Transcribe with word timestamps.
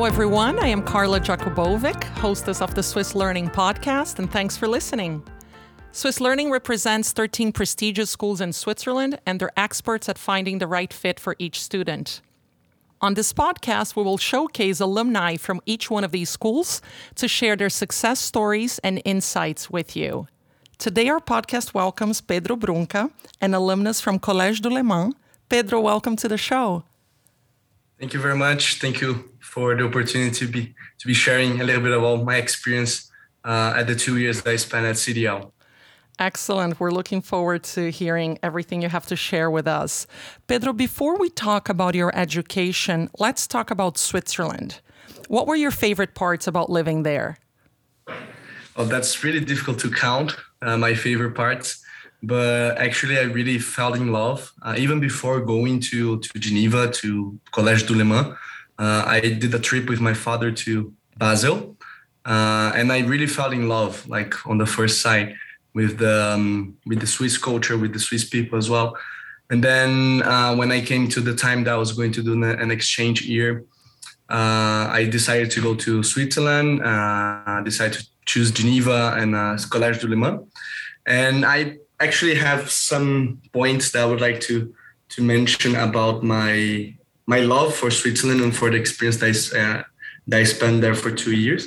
Hello, 0.00 0.08
everyone. 0.08 0.58
I 0.58 0.68
am 0.68 0.80
Carla 0.80 1.20
Jakubovic, 1.20 2.04
hostess 2.04 2.62
of 2.62 2.74
the 2.74 2.82
Swiss 2.82 3.14
Learning 3.14 3.50
Podcast, 3.50 4.18
and 4.18 4.32
thanks 4.32 4.56
for 4.56 4.66
listening. 4.66 5.22
Swiss 5.92 6.22
Learning 6.22 6.50
represents 6.50 7.12
13 7.12 7.52
prestigious 7.52 8.08
schools 8.08 8.40
in 8.40 8.54
Switzerland, 8.54 9.20
and 9.26 9.38
they're 9.38 9.52
experts 9.58 10.08
at 10.08 10.16
finding 10.16 10.56
the 10.56 10.66
right 10.66 10.90
fit 10.90 11.20
for 11.20 11.36
each 11.38 11.60
student. 11.60 12.22
On 13.02 13.12
this 13.12 13.34
podcast, 13.34 13.94
we 13.94 14.02
will 14.02 14.16
showcase 14.16 14.80
alumni 14.80 15.36
from 15.36 15.60
each 15.66 15.90
one 15.90 16.02
of 16.02 16.12
these 16.12 16.30
schools 16.30 16.80
to 17.16 17.28
share 17.28 17.54
their 17.54 17.68
success 17.68 18.20
stories 18.20 18.78
and 18.78 19.02
insights 19.04 19.68
with 19.68 19.94
you. 19.94 20.26
Today, 20.78 21.10
our 21.10 21.20
podcast 21.20 21.74
welcomes 21.74 22.22
Pedro 22.22 22.56
Brunca, 22.56 23.10
an 23.42 23.52
alumnus 23.52 24.00
from 24.00 24.18
Collège 24.18 24.62
du 24.62 24.70
Léman. 24.70 25.12
Pedro, 25.50 25.78
welcome 25.78 26.16
to 26.16 26.26
the 26.26 26.38
show. 26.38 26.84
Thank 27.98 28.14
you 28.14 28.20
very 28.20 28.36
much. 28.36 28.76
Thank 28.76 29.02
you 29.02 29.29
for 29.50 29.74
the 29.74 29.84
opportunity 29.84 30.30
to 30.30 30.46
be 30.46 30.74
to 31.00 31.06
be 31.06 31.14
sharing 31.14 31.60
a 31.60 31.64
little 31.64 31.82
bit 31.82 31.92
about 31.92 32.24
my 32.24 32.36
experience 32.36 33.10
uh, 33.44 33.74
at 33.80 33.86
the 33.86 33.96
two 33.96 34.16
years 34.18 34.42
that 34.42 34.50
I 34.50 34.56
spent 34.56 34.86
at 34.86 34.96
CDL. 34.96 35.50
Excellent. 36.18 36.78
We're 36.78 36.90
looking 36.90 37.22
forward 37.22 37.62
to 37.74 37.90
hearing 37.90 38.38
everything 38.42 38.82
you 38.82 38.90
have 38.90 39.06
to 39.06 39.16
share 39.16 39.50
with 39.50 39.66
us. 39.66 40.06
Pedro, 40.46 40.72
before 40.74 41.18
we 41.18 41.30
talk 41.30 41.68
about 41.68 41.94
your 41.94 42.12
education, 42.14 43.08
let's 43.18 43.46
talk 43.46 43.70
about 43.70 43.96
Switzerland. 43.96 44.80
What 45.28 45.46
were 45.46 45.56
your 45.56 45.70
favorite 45.70 46.14
parts 46.14 46.46
about 46.46 46.68
living 46.68 47.02
there? 47.04 47.38
Oh, 48.76 48.84
that's 48.84 49.24
really 49.24 49.40
difficult 49.40 49.78
to 49.80 49.90
count, 49.90 50.36
uh, 50.62 50.76
my 50.76 50.94
favorite 50.94 51.34
parts. 51.34 51.82
But 52.22 52.76
actually, 52.76 53.18
I 53.18 53.22
really 53.22 53.58
fell 53.58 53.94
in 53.94 54.12
love. 54.12 54.52
Uh, 54.62 54.74
even 54.76 55.00
before 55.00 55.40
going 55.40 55.80
to, 55.90 56.18
to 56.20 56.38
Geneva, 56.38 56.90
to 57.00 57.38
Collège 57.50 57.86
du 57.86 57.94
Léman, 57.94 58.36
uh, 58.80 59.04
I 59.06 59.20
did 59.20 59.54
a 59.54 59.58
trip 59.58 59.88
with 59.88 60.00
my 60.00 60.14
father 60.14 60.50
to 60.50 60.92
Basel. 61.18 61.76
Uh, 62.24 62.72
and 62.74 62.92
I 62.92 63.00
really 63.00 63.26
fell 63.26 63.52
in 63.52 63.68
love, 63.68 64.06
like 64.08 64.46
on 64.46 64.58
the 64.58 64.66
first 64.66 65.00
sight 65.00 65.34
with 65.74 65.98
the 65.98 66.32
um, 66.34 66.76
with 66.86 67.00
the 67.00 67.06
Swiss 67.06 67.38
culture, 67.38 67.76
with 67.78 67.92
the 67.92 67.98
Swiss 67.98 68.24
people 68.24 68.58
as 68.58 68.68
well. 68.68 68.96
And 69.50 69.62
then 69.62 70.22
uh, 70.22 70.54
when 70.54 70.70
I 70.70 70.80
came 70.80 71.08
to 71.08 71.20
the 71.20 71.34
time 71.34 71.64
that 71.64 71.74
I 71.74 71.76
was 71.76 71.92
going 71.92 72.12
to 72.12 72.22
do 72.22 72.42
an 72.42 72.70
exchange 72.70 73.22
year, 73.22 73.64
uh, 74.28 74.86
I 74.98 75.08
decided 75.10 75.50
to 75.52 75.60
go 75.60 75.74
to 75.74 76.02
Switzerland. 76.02 76.82
Uh, 76.82 77.42
I 77.58 77.62
decided 77.64 77.98
to 78.00 78.06
choose 78.26 78.50
Geneva 78.50 79.14
and 79.18 79.34
uh, 79.34 79.56
Collège 79.72 80.00
du 80.00 80.06
Léman. 80.06 80.46
And 81.06 81.44
I 81.44 81.78
actually 81.98 82.36
have 82.36 82.70
some 82.70 83.40
points 83.52 83.90
that 83.90 84.02
I 84.02 84.06
would 84.06 84.20
like 84.20 84.40
to 84.42 84.72
to 85.10 85.22
mention 85.22 85.74
about 85.74 86.22
my 86.22 86.94
my 87.34 87.40
love 87.54 87.70
for 87.80 87.90
Switzerland 88.00 88.40
and 88.44 88.54
for 88.58 88.68
the 88.70 88.78
experience 88.84 89.18
that 89.20 89.30
I, 89.30 89.60
uh, 89.62 89.82
that 90.28 90.40
I 90.42 90.44
spent 90.56 90.80
there 90.80 90.96
for 91.02 91.10
two 91.22 91.36
years. 91.46 91.62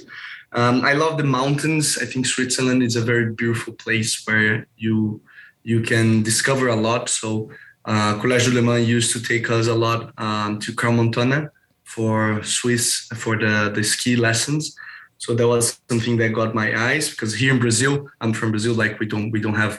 Um, 0.59 0.75
I 0.91 0.93
love 1.03 1.17
the 1.17 1.29
mountains. 1.39 1.97
I 2.03 2.05
think 2.05 2.25
Switzerland 2.25 2.83
is 2.83 2.95
a 2.97 3.05
very 3.11 3.27
beautiful 3.41 3.73
place 3.85 4.11
where 4.27 4.67
you 4.85 5.21
you 5.71 5.79
can 5.91 6.07
discover 6.31 6.65
a 6.67 6.79
lot. 6.87 7.03
So 7.19 7.29
uh, 7.91 8.11
Collège 8.21 8.45
du 8.45 8.51
Léman 8.57 8.85
used 8.97 9.11
to 9.13 9.19
take 9.31 9.45
us 9.57 9.67
a 9.67 9.77
lot 9.85 9.99
um, 10.25 10.59
to 10.63 10.69
Crans-Montana 10.79 11.39
for 11.93 12.43
Swiss 12.43 12.85
for 13.21 13.33
the 13.43 13.55
the 13.75 13.83
ski 13.93 14.11
lessons. 14.27 14.63
So 15.23 15.29
that 15.37 15.47
was 15.47 15.79
something 15.89 16.17
that 16.19 16.39
got 16.39 16.49
my 16.61 16.67
eyes 16.89 17.05
because 17.11 17.31
here 17.41 17.53
in 17.55 17.59
Brazil, 17.65 17.93
I'm 18.21 18.33
from 18.39 18.49
Brazil. 18.55 18.75
Like 18.83 18.93
we 19.01 19.07
don't 19.13 19.31
we 19.35 19.39
don't 19.45 19.59
have 19.65 19.75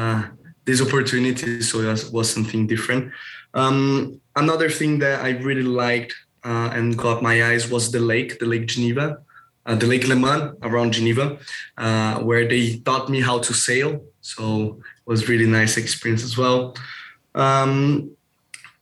uh, 0.00 0.22
these 0.64 0.82
opportunity. 0.82 1.60
so 1.62 1.80
it 1.80 1.86
was, 1.86 2.10
was 2.10 2.32
something 2.32 2.66
different. 2.66 3.12
Um, 3.54 4.20
another 4.36 4.70
thing 4.70 4.98
that 5.00 5.24
I 5.24 5.30
really 5.30 5.62
liked 5.62 6.14
uh, 6.44 6.70
and 6.72 6.96
caught 6.96 7.22
my 7.22 7.44
eyes 7.44 7.70
was 7.70 7.90
the 7.90 8.00
lake, 8.00 8.38
the 8.38 8.46
Lake 8.46 8.66
Geneva 8.66 9.18
uh, 9.66 9.74
the 9.74 9.86
Lake 9.86 10.08
Leman 10.08 10.56
around 10.62 10.92
Geneva, 10.92 11.38
uh, 11.78 12.18
where 12.20 12.48
they 12.48 12.78
taught 12.78 13.08
me 13.08 13.20
how 13.20 13.38
to 13.38 13.52
sail. 13.52 14.02
So 14.20 14.80
it 14.96 15.06
was 15.06 15.28
really 15.28 15.46
nice 15.46 15.76
experience 15.76 16.24
as 16.24 16.36
well. 16.36 16.76
Um, 17.34 18.10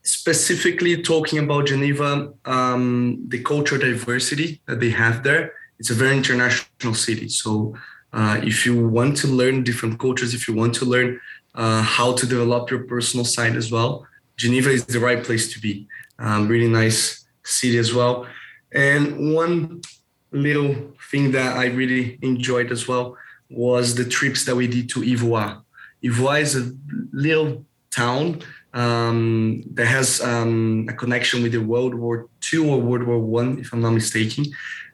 specifically 0.02 1.02
talking 1.02 1.40
about 1.40 1.66
Geneva, 1.66 2.32
um, 2.44 3.24
the 3.28 3.42
cultural 3.42 3.80
diversity 3.80 4.60
that 4.66 4.80
they 4.80 4.90
have 4.90 5.22
there, 5.22 5.52
it's 5.78 5.90
a 5.90 5.94
very 5.94 6.16
international 6.16 6.94
city. 6.94 7.28
So 7.28 7.76
uh, 8.12 8.40
if 8.42 8.64
you 8.64 8.88
want 8.88 9.16
to 9.18 9.26
learn 9.26 9.64
different 9.64 9.98
cultures, 9.98 10.32
if 10.32 10.48
you 10.48 10.54
want 10.54 10.74
to 10.76 10.84
learn 10.84 11.20
uh, 11.58 11.82
how 11.82 12.12
to 12.12 12.24
develop 12.24 12.70
your 12.70 12.84
personal 12.84 13.24
side 13.24 13.56
as 13.56 13.70
well, 13.70 14.06
Geneva 14.36 14.70
is 14.70 14.86
the 14.86 15.00
right 15.00 15.22
place 15.22 15.52
to 15.52 15.60
be. 15.60 15.88
Um, 16.20 16.48
really 16.48 16.68
nice 16.68 17.26
city 17.44 17.78
as 17.78 17.92
well. 17.92 18.26
And 18.72 19.34
one 19.34 19.82
little 20.30 20.74
thing 21.10 21.32
that 21.32 21.56
I 21.56 21.66
really 21.66 22.18
enjoyed 22.22 22.70
as 22.70 22.86
well 22.86 23.16
was 23.50 23.94
the 23.94 24.04
trips 24.04 24.44
that 24.44 24.54
we 24.54 24.66
did 24.68 24.88
to 24.90 25.00
Yvoire. 25.00 25.62
Yvoire 26.04 26.40
is 26.40 26.54
a 26.54 26.72
little 27.12 27.64
town 27.90 28.42
um, 28.72 29.62
that 29.74 29.86
has 29.86 30.20
um, 30.20 30.86
a 30.88 30.92
connection 30.92 31.42
with 31.42 31.52
the 31.52 31.62
World 31.72 31.94
War 31.94 32.28
II 32.52 32.70
or 32.70 32.80
World 32.80 33.04
War 33.04 33.18
One, 33.18 33.58
if 33.58 33.72
I'm 33.72 33.80
not 33.80 33.90
mistaken, 33.90 34.44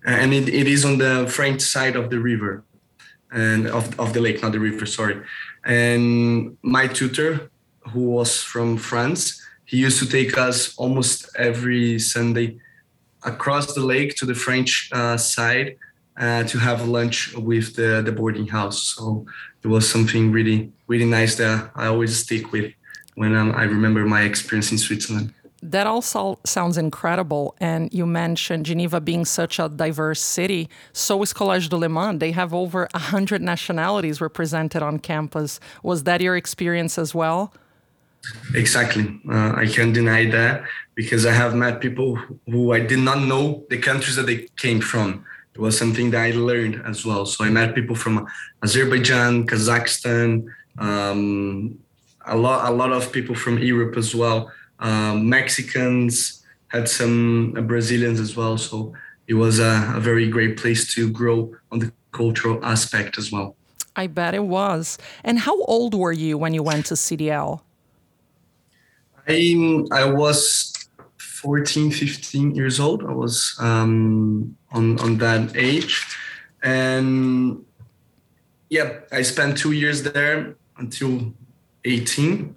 and 0.07 0.33
it, 0.33 0.49
it 0.49 0.67
is 0.67 0.85
on 0.85 0.97
the 0.97 1.27
French 1.29 1.61
side 1.61 1.97
of 1.97 2.09
the 2.09 2.21
river 2.21 2.65
and 3.33 3.67
of, 3.67 3.99
of 3.99 4.13
the 4.15 4.21
lake, 4.21 4.41
not 4.43 4.53
the 4.53 4.61
river, 4.61 4.87
sorry. 4.87 5.21
And 5.65 6.57
my 6.63 6.87
tutor, 6.87 7.51
who 7.91 8.11
was 8.11 8.43
from 8.43 8.77
France, 8.77 9.41
he 9.65 9.79
used 9.79 9.99
to 9.99 10.07
take 10.07 10.37
us 10.37 10.77
almost 10.77 11.29
every 11.37 11.99
Sunday 11.99 12.59
across 13.25 13.75
the 13.75 13.81
lake 13.81 14.15
to 14.17 14.27
the 14.27 14.35
French 14.35 14.91
uh, 14.93 15.17
side 15.17 15.77
uh, 16.17 16.45
to 16.45 16.59
have 16.59 16.87
lunch 16.87 17.35
with 17.35 17.75
the, 17.75 18.03
the 18.05 18.13
boarding 18.13 18.47
house. 18.47 18.83
So 18.83 19.27
it 19.63 19.69
was 19.69 19.89
something 19.89 20.31
really, 20.31 20.71
really 20.87 21.07
nice 21.07 21.37
that 21.37 21.71
I 21.75 21.87
always 21.87 22.17
stick 22.19 22.53
with 22.53 22.73
when 23.15 23.35
I 23.35 23.65
remember 23.65 24.05
my 24.05 24.23
experience 24.23 24.71
in 24.73 24.79
Switzerland. 24.79 25.33
That 25.65 25.87
also 25.87 26.39
sounds 26.45 26.77
incredible. 26.77 27.57
And 27.59 27.93
you 27.93 28.05
mentioned 28.05 28.67
Geneva 28.67 29.01
being 29.01 29.25
such 29.25 29.59
a 29.59 29.71
diverse 29.71 30.21
city. 30.21 30.69
So 30.93 31.23
is 31.23 31.33
Collège 31.33 31.71
du 31.71 31.77
Léman. 31.77 32.21
They 32.21 32.33
have 32.33 32.53
over 32.53 32.87
100 32.93 33.41
nationalities 33.41 34.21
represented 34.21 34.83
on 34.83 34.99
campus. 34.99 35.61
Was 35.83 36.05
that 36.05 36.21
your 36.21 36.37
experience 36.37 36.99
as 36.99 37.15
well? 37.15 37.55
Exactly. 38.55 39.19
Uh, 39.27 39.55
I 39.57 39.67
can't 39.67 39.95
deny 39.95 40.29
that 40.31 40.65
because 40.95 41.25
I 41.25 41.33
have 41.33 41.55
met 41.55 41.81
people 41.81 42.17
who 42.47 42.73
I 42.75 42.81
did 42.81 42.99
not 42.99 43.21
know 43.23 43.65
the 43.71 43.79
countries 43.79 44.17
that 44.17 44.27
they 44.27 44.49
came 44.57 44.81
from. 44.81 45.25
It 45.55 45.61
was 45.61 45.79
something 45.79 46.11
that 46.11 46.21
I 46.21 46.33
learned 46.33 46.83
as 46.85 47.07
well. 47.07 47.25
So 47.25 47.43
I 47.43 47.49
met 47.49 47.75
people 47.75 47.97
from 47.97 48.27
Azerbaijan, 48.63 49.47
Kazakhstan, 49.47 50.47
um, 50.79 51.79
a 52.27 52.37
lot, 52.37 52.71
a 52.71 52.75
lot 52.75 52.93
of 52.93 53.13
people 53.13 53.35
from 53.35 53.59
Europe 53.59 53.97
as 53.97 54.15
well. 54.15 54.51
Um, 54.81 55.29
Mexicans 55.29 56.45
had 56.69 56.89
some 56.89 57.55
uh, 57.57 57.61
Brazilians 57.61 58.21
as 58.21 58.37
well. 58.37 58.59
So 58.59 58.93
it 59.27 59.35
was 59.35 59.59
a, 59.59 59.93
a 59.95 60.01
very 60.01 60.29
great 60.29 60.57
place 60.57 60.93
to 60.95 61.11
grow 61.11 61.55
on 61.71 61.79
the 61.79 61.93
cultural 62.13 62.65
aspect 62.65 63.19
as 63.19 63.31
well. 63.31 63.57
I 63.97 64.09
bet 64.09 64.35
it 64.35 64.45
was. 64.45 64.99
And 65.23 65.39
how 65.39 65.63
old 65.65 65.95
were 65.95 66.13
you 66.13 66.37
when 66.37 66.53
you 66.53 66.63
went 66.63 66.87
to 66.87 66.95
CDL? 66.95 67.61
I 69.29 69.57
I 69.93 70.05
was 70.05 70.73
14, 71.19 71.91
15 71.91 72.55
years 72.55 72.81
old. 72.81 73.05
I 73.05 73.13
was 73.13 73.57
um, 73.61 74.57
on 74.73 74.99
on 75.01 75.19
that 75.19 75.57
age, 75.57 76.05
and 76.63 77.65
yeah, 78.69 79.01
I 79.13 79.23
spent 79.23 79.57
two 79.57 79.73
years 79.73 80.03
there 80.03 80.57
until 80.77 81.33
18. 81.85 82.55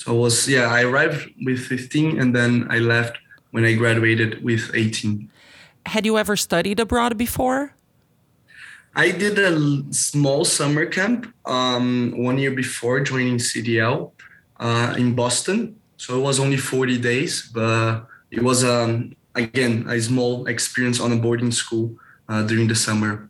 So 0.00 0.04
I 0.14 0.18
was 0.24 0.48
yeah, 0.48 0.66
I 0.78 0.80
arrived 0.88 1.20
with 1.44 1.60
15, 1.60 2.20
and 2.20 2.34
then 2.34 2.52
I 2.70 2.78
left 2.78 3.14
when 3.52 3.64
I 3.64 3.74
graduated 3.74 4.42
with 4.42 4.70
18. 4.74 5.28
Had 5.86 6.06
you 6.06 6.16
ever 6.16 6.36
studied 6.36 6.80
abroad 6.80 7.18
before? 7.18 7.74
I 8.96 9.12
did 9.12 9.38
a 9.38 9.52
small 9.92 10.44
summer 10.44 10.86
camp 10.86 11.32
um, 11.44 12.12
one 12.16 12.38
year 12.38 12.50
before 12.50 13.00
joining 13.00 13.38
CDL 13.38 14.12
uh, 14.58 14.94
in 14.96 15.14
Boston 15.14 15.76
so 16.00 16.16
it 16.16 16.22
was 16.22 16.40
only 16.40 16.56
40 16.56 16.96
days, 16.96 17.50
but 17.52 18.06
it 18.30 18.42
was 18.42 18.64
um, 18.64 19.14
again 19.34 19.84
a 19.86 20.00
small 20.00 20.46
experience 20.46 20.98
on 20.98 21.12
a 21.12 21.16
boarding 21.16 21.52
school 21.52 21.94
uh, 22.26 22.42
during 22.42 22.68
the 22.68 22.74
summer. 22.74 23.28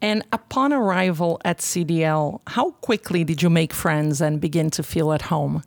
And 0.00 0.22
upon 0.32 0.72
arrival 0.72 1.40
at 1.44 1.58
CDL, 1.58 2.40
how 2.46 2.70
quickly 2.70 3.24
did 3.24 3.42
you 3.42 3.50
make 3.50 3.72
friends 3.72 4.20
and 4.20 4.40
begin 4.40 4.70
to 4.70 4.82
feel 4.82 5.12
at 5.12 5.22
home? 5.22 5.64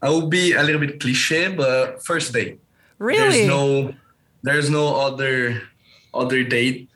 I 0.00 0.08
will 0.08 0.28
be 0.28 0.52
a 0.52 0.62
little 0.62 0.80
bit 0.80 1.00
cliche, 1.00 1.48
but 1.48 2.04
first 2.04 2.32
day. 2.32 2.58
Really? 2.98 3.46
There's 3.46 3.48
no, 3.48 3.94
there's 4.42 4.70
no 4.70 4.96
other 4.96 5.62
other 6.14 6.44
date 6.44 6.90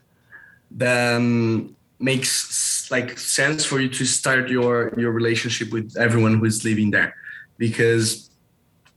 than 0.69 1.75
makes 1.99 2.91
like 2.91 3.17
sense 3.17 3.65
for 3.65 3.79
you 3.79 3.89
to 3.89 4.05
start 4.05 4.49
your 4.49 4.93
your 4.99 5.11
relationship 5.11 5.71
with 5.71 5.97
everyone 5.97 6.37
who 6.37 6.45
is 6.45 6.63
living 6.63 6.91
there 6.91 7.15
because 7.57 8.29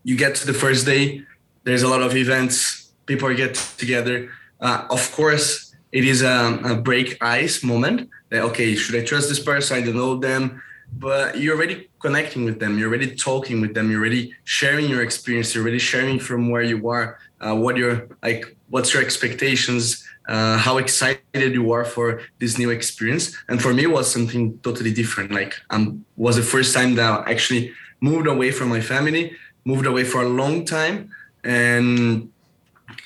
you 0.04 0.14
get 0.14 0.34
to 0.34 0.46
the 0.46 0.52
first 0.52 0.84
day 0.84 1.24
there's 1.64 1.82
a 1.82 1.88
lot 1.88 2.02
of 2.02 2.14
events 2.14 2.80
people 3.10 3.34
get 3.34 3.54
together. 3.76 4.30
Uh, 4.60 4.86
of 4.88 5.10
course, 5.12 5.69
it 5.92 6.04
is 6.04 6.22
a, 6.22 6.60
a 6.64 6.74
break 6.76 7.22
ice 7.22 7.62
moment. 7.62 8.10
That 8.30 8.42
okay, 8.44 8.74
should 8.74 8.96
I 8.96 9.04
trust 9.04 9.28
this 9.28 9.40
person? 9.40 9.78
I 9.78 9.80
don't 9.82 9.96
know 9.96 10.16
them, 10.16 10.62
but 10.92 11.38
you're 11.38 11.56
already 11.56 11.88
connecting 12.00 12.44
with 12.44 12.60
them. 12.60 12.78
You're 12.78 12.88
already 12.88 13.14
talking 13.14 13.60
with 13.60 13.74
them. 13.74 13.90
You're 13.90 14.00
already 14.00 14.34
sharing 14.44 14.88
your 14.88 15.02
experience. 15.02 15.54
You're 15.54 15.64
already 15.64 15.78
sharing 15.78 16.18
from 16.18 16.50
where 16.50 16.62
you 16.62 16.88
are, 16.88 17.18
uh, 17.40 17.54
what 17.54 17.76
you're 17.76 18.08
like, 18.22 18.56
what's 18.68 18.94
your 18.94 19.02
expectations, 19.02 20.06
uh, 20.28 20.56
how 20.58 20.78
excited 20.78 21.52
you 21.52 21.72
are 21.72 21.84
for 21.84 22.22
this 22.38 22.56
new 22.56 22.70
experience. 22.70 23.36
And 23.48 23.60
for 23.60 23.74
me, 23.74 23.84
it 23.84 23.90
was 23.90 24.10
something 24.10 24.58
totally 24.58 24.92
different. 24.92 25.32
Like, 25.32 25.54
um, 25.70 26.04
was 26.16 26.36
the 26.36 26.42
first 26.42 26.72
time 26.72 26.94
that 26.94 27.26
I 27.26 27.30
actually 27.30 27.72
moved 28.00 28.26
away 28.26 28.50
from 28.52 28.68
my 28.68 28.80
family, 28.80 29.36
moved 29.64 29.86
away 29.86 30.04
for 30.04 30.22
a 30.22 30.28
long 30.28 30.64
time, 30.64 31.10
and 31.42 32.30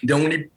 the 0.03 0.13
only 0.13 0.51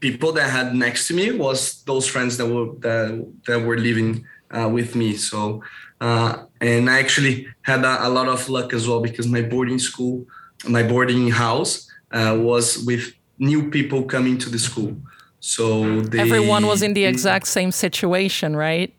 people 0.00 0.32
that 0.32 0.46
I 0.46 0.48
had 0.48 0.74
next 0.74 1.08
to 1.08 1.14
me 1.14 1.32
was 1.32 1.82
those 1.84 2.06
friends 2.06 2.36
that 2.36 2.46
were 2.46 2.74
that, 2.80 3.32
that 3.46 3.60
were 3.60 3.78
living 3.78 4.24
uh, 4.50 4.68
with 4.68 4.94
me. 4.94 5.16
So, 5.16 5.62
uh, 6.00 6.44
and 6.60 6.88
I 6.88 6.98
actually 6.98 7.46
had 7.62 7.84
a, 7.84 8.06
a, 8.06 8.10
lot 8.10 8.28
of 8.28 8.48
luck 8.48 8.72
as 8.72 8.88
well 8.88 9.00
because 9.00 9.26
my 9.26 9.42
boarding 9.42 9.78
school, 9.78 10.26
my 10.66 10.82
boarding 10.82 11.28
house, 11.30 11.88
uh, 12.12 12.36
was 12.38 12.84
with 12.84 13.12
new 13.38 13.70
people 13.70 14.04
coming 14.04 14.38
to 14.38 14.50
the 14.50 14.58
school. 14.58 14.96
So 15.40 16.00
they, 16.00 16.18
everyone 16.18 16.66
was 16.66 16.82
in 16.82 16.94
the 16.94 17.04
exact 17.04 17.46
same 17.46 17.70
situation, 17.70 18.56
right? 18.56 18.92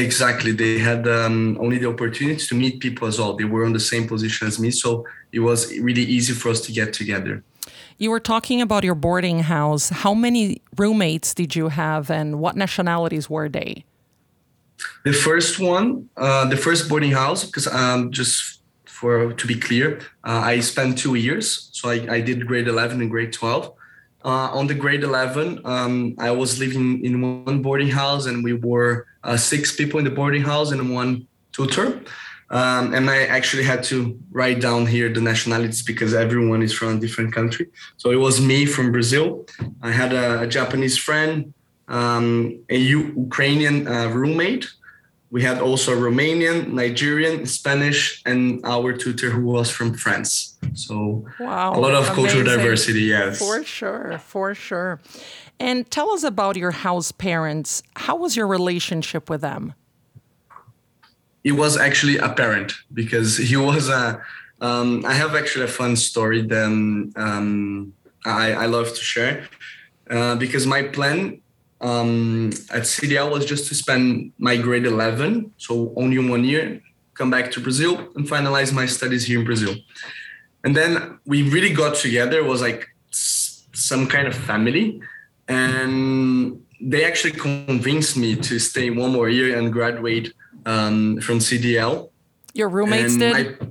Exactly. 0.00 0.52
They 0.52 0.78
had 0.78 1.06
um, 1.06 1.58
only 1.60 1.78
the 1.78 1.88
opportunity 1.88 2.44
to 2.46 2.54
meet 2.54 2.80
people 2.80 3.06
as 3.06 3.18
well. 3.18 3.34
They 3.34 3.44
were 3.44 3.64
on 3.64 3.72
the 3.72 3.80
same 3.80 4.08
position 4.08 4.48
as 4.48 4.58
me, 4.58 4.70
so 4.70 5.06
it 5.32 5.40
was 5.40 5.76
really 5.78 6.02
easy 6.02 6.32
for 6.32 6.48
us 6.48 6.60
to 6.62 6.72
get 6.72 6.92
together. 6.92 7.44
You 7.98 8.10
were 8.10 8.20
talking 8.20 8.62
about 8.62 8.82
your 8.82 8.94
boarding 8.94 9.40
house. 9.40 9.90
How 9.90 10.14
many 10.14 10.62
roommates 10.76 11.34
did 11.34 11.54
you 11.54 11.68
have, 11.68 12.10
and 12.10 12.40
what 12.40 12.56
nationalities 12.56 13.28
were 13.28 13.48
they? 13.48 13.84
The 15.04 15.12
first 15.12 15.60
one, 15.60 16.08
uh, 16.16 16.46
the 16.48 16.56
first 16.56 16.88
boarding 16.88 17.12
house, 17.12 17.44
because 17.44 17.66
um, 17.66 18.10
just 18.10 18.60
for 18.86 19.32
to 19.32 19.46
be 19.46 19.54
clear, 19.54 19.98
uh, 20.24 20.40
I 20.44 20.60
spent 20.60 20.98
two 20.98 21.14
years. 21.14 21.68
So 21.72 21.90
I, 21.90 22.16
I 22.16 22.20
did 22.20 22.46
grade 22.46 22.68
11 22.68 23.00
and 23.00 23.10
grade 23.10 23.32
12. 23.32 23.72
Uh, 24.22 24.50
on 24.52 24.66
the 24.66 24.74
grade 24.74 25.02
11, 25.02 25.60
um, 25.64 26.14
I 26.18 26.30
was 26.30 26.58
living 26.58 27.04
in 27.04 27.20
one 27.22 27.62
boarding 27.62 27.88
house, 27.88 28.26
and 28.26 28.44
we 28.44 28.52
were 28.52 29.06
uh, 29.24 29.36
six 29.36 29.74
people 29.74 29.98
in 29.98 30.04
the 30.04 30.10
boarding 30.10 30.42
house 30.42 30.72
and 30.72 30.92
one 30.92 31.26
tutor. 31.52 32.02
Um, 32.50 32.94
and 32.94 33.08
I 33.08 33.26
actually 33.26 33.62
had 33.62 33.84
to 33.84 34.18
write 34.32 34.60
down 34.60 34.84
here 34.84 35.08
the 35.12 35.20
nationalities 35.20 35.82
because 35.82 36.12
everyone 36.14 36.62
is 36.62 36.72
from 36.72 36.96
a 36.96 37.00
different 37.00 37.32
country. 37.32 37.68
So 37.96 38.10
it 38.10 38.16
was 38.16 38.40
me 38.40 38.66
from 38.66 38.90
Brazil. 38.90 39.46
I 39.82 39.92
had 39.92 40.12
a, 40.12 40.42
a 40.42 40.46
Japanese 40.48 40.98
friend, 40.98 41.54
um, 41.86 42.60
a 42.68 42.76
U- 42.76 43.14
Ukrainian 43.16 43.86
uh, 43.86 44.08
roommate. 44.08 44.68
We 45.30 45.42
had 45.42 45.60
also 45.60 45.94
Romanian, 45.94 46.72
Nigerian, 46.72 47.46
Spanish, 47.46 48.20
and 48.26 48.60
our 48.64 48.92
tutor 48.92 49.30
who 49.30 49.44
was 49.44 49.70
from 49.70 49.94
France. 49.94 50.49
So 50.74 51.26
wow, 51.38 51.74
a 51.74 51.80
lot 51.80 51.94
of 51.94 52.06
cultural 52.06 52.44
diversity, 52.44 53.02
yes. 53.02 53.38
For 53.38 53.64
sure, 53.64 54.18
for 54.18 54.54
sure. 54.54 55.00
And 55.58 55.90
tell 55.90 56.10
us 56.10 56.22
about 56.22 56.56
your 56.56 56.70
house 56.70 57.12
parents. 57.12 57.82
How 57.96 58.16
was 58.16 58.36
your 58.36 58.46
relationship 58.46 59.28
with 59.28 59.42
them? 59.42 59.74
it 61.44 61.52
was 61.52 61.76
actually 61.76 62.18
apparent 62.18 62.74
because 62.92 63.36
he 63.36 63.56
was 63.70 63.88
a. 63.88 64.22
Um, 64.62 65.06
I 65.06 65.14
have 65.14 65.34
actually 65.34 65.64
a 65.64 65.68
fun 65.68 65.96
story 65.96 66.42
that 66.42 66.64
um, 66.64 67.94
I, 68.26 68.52
I 68.52 68.66
love 68.66 68.88
to 68.88 69.00
share 69.00 69.48
uh, 70.10 70.34
because 70.34 70.66
my 70.66 70.82
plan 70.82 71.40
um, 71.80 72.50
at 72.70 72.82
CDL 72.82 73.32
was 73.32 73.46
just 73.46 73.68
to 73.68 73.74
spend 73.74 74.32
my 74.36 74.58
grade 74.58 74.84
11, 74.84 75.54
so 75.56 75.94
only 75.96 76.18
one 76.18 76.44
year, 76.44 76.82
come 77.14 77.30
back 77.30 77.50
to 77.52 77.60
Brazil 77.60 77.96
and 78.16 78.28
finalize 78.28 78.70
my 78.70 78.84
studies 78.84 79.24
here 79.24 79.38
in 79.38 79.46
Brazil. 79.46 79.76
And 80.64 80.76
then 80.76 81.18
we 81.26 81.48
really 81.50 81.72
got 81.72 81.94
together, 81.94 82.38
it 82.38 82.44
was 82.44 82.60
like 82.60 82.88
some 83.10 84.06
kind 84.06 84.26
of 84.28 84.34
family. 84.34 85.00
And 85.48 86.62
they 86.80 87.04
actually 87.04 87.32
convinced 87.32 88.16
me 88.16 88.36
to 88.36 88.58
stay 88.58 88.90
one 88.90 89.12
more 89.12 89.28
year 89.28 89.58
and 89.58 89.72
graduate 89.72 90.32
um, 90.66 91.20
from 91.20 91.38
CDL. 91.38 92.10
Your 92.54 92.68
roommates 92.68 93.12
and 93.14 93.20
did. 93.20 93.36
I, 93.36 93.66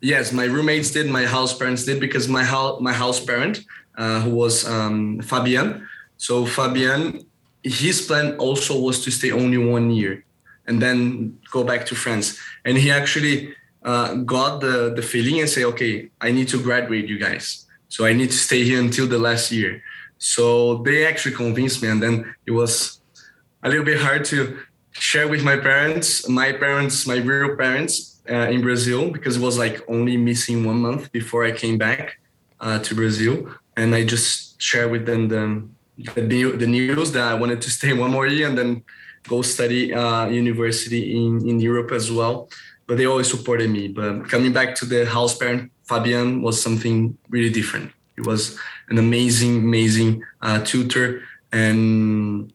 yes, 0.00 0.32
my 0.32 0.44
roommates 0.44 0.90
did. 0.90 1.08
My 1.10 1.26
house 1.26 1.56
parents 1.56 1.84
did 1.84 2.00
because 2.00 2.28
my 2.28 2.44
house 2.44 2.80
my 2.80 2.92
house 2.92 3.20
parent, 3.20 3.64
uh, 3.96 4.20
who 4.20 4.30
was 4.30 4.66
um, 4.68 5.20
Fabian. 5.20 5.86
So 6.16 6.46
Fabian, 6.46 7.26
his 7.62 8.02
plan 8.02 8.36
also 8.36 8.78
was 8.78 9.04
to 9.04 9.10
stay 9.10 9.30
only 9.30 9.58
one 9.58 9.90
year, 9.90 10.24
and 10.66 10.80
then 10.80 11.38
go 11.50 11.64
back 11.64 11.86
to 11.86 11.94
France. 11.94 12.38
And 12.64 12.78
he 12.78 12.90
actually 12.90 13.54
uh, 13.84 14.14
got 14.14 14.60
the 14.60 14.92
the 14.94 15.02
feeling 15.02 15.40
and 15.40 15.48
say, 15.48 15.64
okay, 15.64 16.10
I 16.20 16.30
need 16.32 16.48
to 16.48 16.62
graduate, 16.62 17.08
you 17.08 17.18
guys. 17.18 17.66
So 17.88 18.06
I 18.06 18.12
need 18.12 18.30
to 18.30 18.36
stay 18.36 18.64
here 18.64 18.80
until 18.80 19.06
the 19.06 19.18
last 19.18 19.52
year. 19.52 19.82
So 20.18 20.78
they 20.78 21.06
actually 21.06 21.34
convinced 21.34 21.82
me, 21.82 21.88
and 21.88 22.02
then 22.02 22.34
it 22.46 22.52
was 22.52 23.00
a 23.62 23.68
little 23.68 23.84
bit 23.84 24.00
hard 24.00 24.24
to 24.26 24.58
share 24.92 25.28
with 25.28 25.42
my 25.42 25.56
parents, 25.56 26.28
my 26.28 26.52
parents, 26.52 27.06
my 27.06 27.16
real 27.16 27.56
parents 27.56 28.20
uh, 28.30 28.48
in 28.54 28.62
Brazil, 28.62 29.10
because 29.10 29.36
it 29.36 29.42
was 29.42 29.58
like 29.58 29.82
only 29.88 30.16
missing 30.16 30.64
one 30.64 30.80
month 30.80 31.10
before 31.12 31.44
I 31.44 31.52
came 31.52 31.76
back 31.76 32.18
uh, 32.60 32.78
to 32.78 32.94
Brazil, 32.94 33.48
and 33.76 33.94
I 33.94 34.04
just 34.04 34.60
share 34.60 34.88
with 34.88 35.06
them 35.06 35.28
the 35.28 35.68
the, 36.14 36.52
the 36.56 36.66
news 36.66 37.12
that 37.12 37.24
I 37.24 37.34
wanted 37.34 37.60
to 37.62 37.70
stay 37.70 37.92
one 38.04 38.10
more 38.10 38.26
year 38.26 38.48
and 38.48 38.56
then 38.56 38.84
go 39.28 39.42
study 39.42 39.92
uh, 39.92 40.26
university 40.28 41.16
in 41.16 41.46
in 41.48 41.60
Europe 41.60 41.90
as 41.92 42.10
well. 42.10 42.48
But 42.92 42.98
they 42.98 43.06
always 43.06 43.30
supported 43.30 43.70
me. 43.70 43.88
But 43.88 44.28
coming 44.28 44.52
back 44.52 44.74
to 44.74 44.84
the 44.84 45.06
house 45.06 45.34
parent, 45.34 45.72
Fabian 45.84 46.42
was 46.42 46.60
something 46.60 47.16
really 47.30 47.48
different. 47.48 47.90
He 48.16 48.20
was 48.20 48.58
an 48.90 48.98
amazing, 48.98 49.60
amazing 49.60 50.22
uh, 50.42 50.62
tutor 50.62 51.22
and 51.52 52.52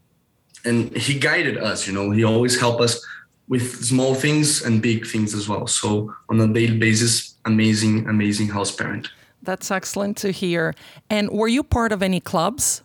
and 0.63 0.95
he 0.95 1.18
guided 1.18 1.57
us 1.57 1.88
you 1.88 1.94
know. 1.95 2.12
He 2.12 2.24
always 2.24 2.60
helped 2.60 2.81
us 2.81 3.04
with 3.48 3.84
small 3.84 4.13
things 4.13 4.62
and 4.62 4.80
big 4.80 5.07
things 5.07 5.34
as 5.34 5.50
well. 5.50 5.66
So 5.66 6.14
on 6.30 6.40
a 6.40 6.47
daily 6.47 6.78
basis 6.78 7.33
amazing 7.45 8.07
amazing 8.07 8.50
house 8.50 8.69
parent. 8.69 9.09
That's 9.42 9.71
excellent 9.71 10.18
to 10.18 10.30
hear. 10.30 10.76
And 11.09 11.31
were 11.31 11.47
you 11.47 11.64
part 11.64 11.92
of 11.92 12.04
any 12.04 12.19
clubs? 12.19 12.83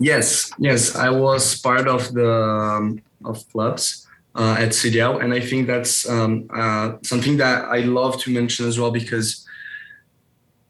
Yes 0.00 0.50
yes. 0.58 0.96
I 0.96 1.10
was 1.10 1.60
part 1.60 1.86
of 1.86 2.14
the 2.14 2.32
um, 2.32 3.02
of 3.26 3.46
clubs 3.52 4.05
uh, 4.36 4.56
at 4.58 4.70
cdl 4.70 5.22
and 5.22 5.32
i 5.32 5.40
think 5.40 5.66
that's 5.66 6.08
um, 6.08 6.48
uh, 6.54 6.92
something 7.02 7.36
that 7.36 7.64
i 7.66 7.80
love 7.80 8.20
to 8.22 8.30
mention 8.30 8.66
as 8.66 8.78
well 8.78 8.90
because 8.90 9.46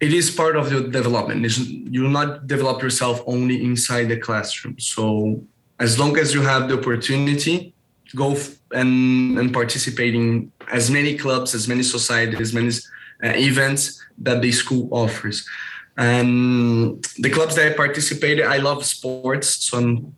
it 0.00 0.12
is 0.12 0.30
part 0.30 0.56
of 0.56 0.70
your 0.70 0.88
development. 0.88 1.44
It's, 1.44 1.58
you 1.58 2.02
will 2.02 2.10
not 2.10 2.46
develop 2.46 2.82
yourself 2.82 3.22
only 3.26 3.64
inside 3.64 4.04
the 4.04 4.18
classroom. 4.18 4.78
So 4.78 5.42
as 5.80 5.98
long 5.98 6.18
as 6.18 6.34
you 6.34 6.42
have 6.42 6.68
the 6.68 6.78
opportunity, 6.78 7.72
go 8.14 8.32
f- 8.32 8.56
and 8.72 9.38
and 9.38 9.52
participate 9.52 10.14
in 10.14 10.52
as 10.70 10.90
many 10.90 11.16
clubs, 11.16 11.54
as 11.54 11.66
many 11.66 11.82
societies, 11.82 12.40
as 12.40 12.52
many 12.52 12.68
uh, 13.24 13.36
events 13.36 14.02
that 14.18 14.42
the 14.42 14.52
school 14.52 14.88
offers. 14.90 15.46
And 15.96 17.02
the 17.18 17.30
clubs 17.30 17.54
that 17.54 17.72
I 17.72 17.74
participated, 17.74 18.44
I 18.44 18.58
love 18.58 18.84
sports, 18.84 19.48
so 19.48 19.78
I'm 19.78 20.14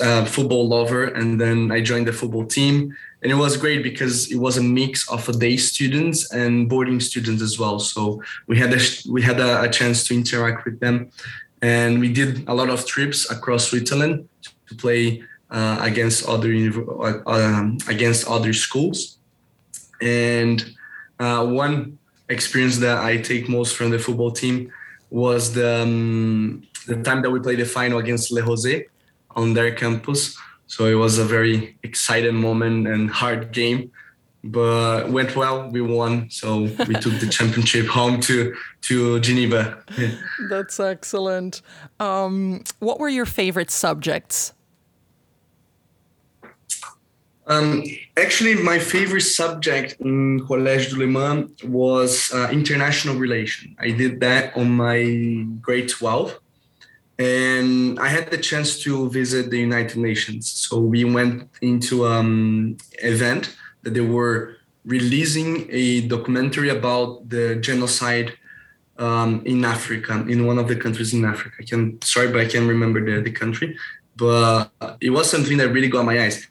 a 0.00 0.26
football 0.26 0.68
lover, 0.68 1.04
and 1.04 1.40
then 1.40 1.72
I 1.72 1.80
joined 1.80 2.06
the 2.06 2.12
football 2.12 2.44
team 2.44 2.94
and 3.22 3.32
it 3.32 3.34
was 3.34 3.56
great 3.56 3.82
because 3.82 4.30
it 4.30 4.36
was 4.36 4.58
a 4.58 4.62
mix 4.62 5.08
of 5.10 5.26
day 5.38 5.56
students 5.56 6.32
and 6.32 6.68
boarding 6.68 7.00
students 7.00 7.42
as 7.42 7.58
well. 7.58 7.80
So 7.80 8.22
we 8.46 8.58
had 8.58 8.72
a, 8.72 8.80
we 9.10 9.22
had 9.22 9.40
a, 9.40 9.62
a 9.62 9.68
chance 9.68 10.04
to 10.04 10.14
interact 10.14 10.64
with 10.64 10.78
them, 10.78 11.10
and 11.60 11.98
we 11.98 12.12
did 12.12 12.48
a 12.48 12.54
lot 12.54 12.70
of 12.70 12.86
trips 12.86 13.30
across 13.30 13.68
Switzerland 13.68 14.28
to 14.68 14.74
play 14.76 15.24
uh, 15.50 15.78
against 15.80 16.28
other 16.28 16.52
uh, 16.54 17.20
um, 17.26 17.78
against 17.88 18.28
other 18.28 18.52
schools. 18.52 19.18
And 20.00 20.64
uh, 21.18 21.44
one 21.44 21.98
experience 22.28 22.78
that 22.78 22.98
I 22.98 23.16
take 23.16 23.48
most 23.48 23.74
from 23.74 23.90
the 23.90 23.98
football 23.98 24.30
team 24.30 24.72
was 25.10 25.54
the 25.54 25.82
um, 25.82 26.62
the 26.86 27.02
time 27.02 27.22
that 27.22 27.30
we 27.30 27.40
played 27.40 27.58
the 27.58 27.64
final 27.64 27.98
against 27.98 28.30
Le 28.30 28.42
Rosey 28.42 28.86
on 29.36 29.54
their 29.54 29.72
campus 29.72 30.36
so 30.68 30.84
it 30.84 30.94
was 30.94 31.18
a 31.18 31.24
very 31.24 31.78
exciting 31.82 32.36
moment 32.36 32.86
and 32.86 33.10
hard 33.10 33.52
game, 33.52 33.90
but 34.44 35.10
went 35.10 35.34
well. 35.34 35.70
We 35.70 35.80
won, 35.80 36.28
so 36.30 36.68
we 36.86 36.94
took 36.94 37.18
the 37.20 37.28
championship 37.28 37.86
home 37.98 38.20
to 38.20 38.54
to 38.82 39.18
Geneva. 39.20 39.82
That's 40.50 40.78
excellent. 40.78 41.62
Um, 41.98 42.64
what 42.80 43.00
were 43.00 43.08
your 43.08 43.24
favorite 43.24 43.70
subjects? 43.70 44.52
Um, 47.46 47.82
actually, 48.18 48.54
my 48.56 48.78
favorite 48.78 49.22
subject 49.22 49.96
in 50.00 50.40
Collège 50.40 50.90
du 50.90 50.96
Léman 50.96 51.48
was 51.64 52.30
uh, 52.34 52.50
international 52.52 53.16
relation. 53.16 53.74
I 53.80 53.90
did 53.90 54.20
that 54.20 54.54
on 54.54 54.70
my 54.70 55.46
grade 55.62 55.88
12. 55.88 56.38
And 57.18 57.98
I 57.98 58.08
had 58.08 58.30
the 58.30 58.38
chance 58.38 58.78
to 58.84 59.10
visit 59.10 59.50
the 59.50 59.58
United 59.58 59.96
Nations. 59.96 60.48
So 60.50 60.78
we 60.78 61.04
went 61.04 61.50
into 61.60 62.06
an 62.06 62.12
um, 62.12 62.76
event 63.02 63.56
that 63.82 63.94
they 63.94 64.00
were 64.00 64.56
releasing 64.84 65.68
a 65.70 66.06
documentary 66.06 66.70
about 66.70 67.28
the 67.28 67.56
genocide 67.56 68.34
um, 68.98 69.42
in 69.44 69.64
Africa, 69.64 70.24
in 70.28 70.46
one 70.46 70.58
of 70.58 70.68
the 70.68 70.76
countries 70.76 71.12
in 71.12 71.24
Africa. 71.24 71.56
I 71.60 71.64
can 71.64 72.00
sorry, 72.02 72.28
but 72.28 72.40
I 72.40 72.46
can't 72.46 72.68
remember 72.68 73.04
the, 73.04 73.20
the 73.20 73.32
country. 73.32 73.76
But 74.16 74.70
it 75.00 75.10
was 75.10 75.30
something 75.30 75.56
that 75.58 75.68
really 75.70 75.88
got 75.88 76.04
my 76.04 76.20
eyes 76.20 76.46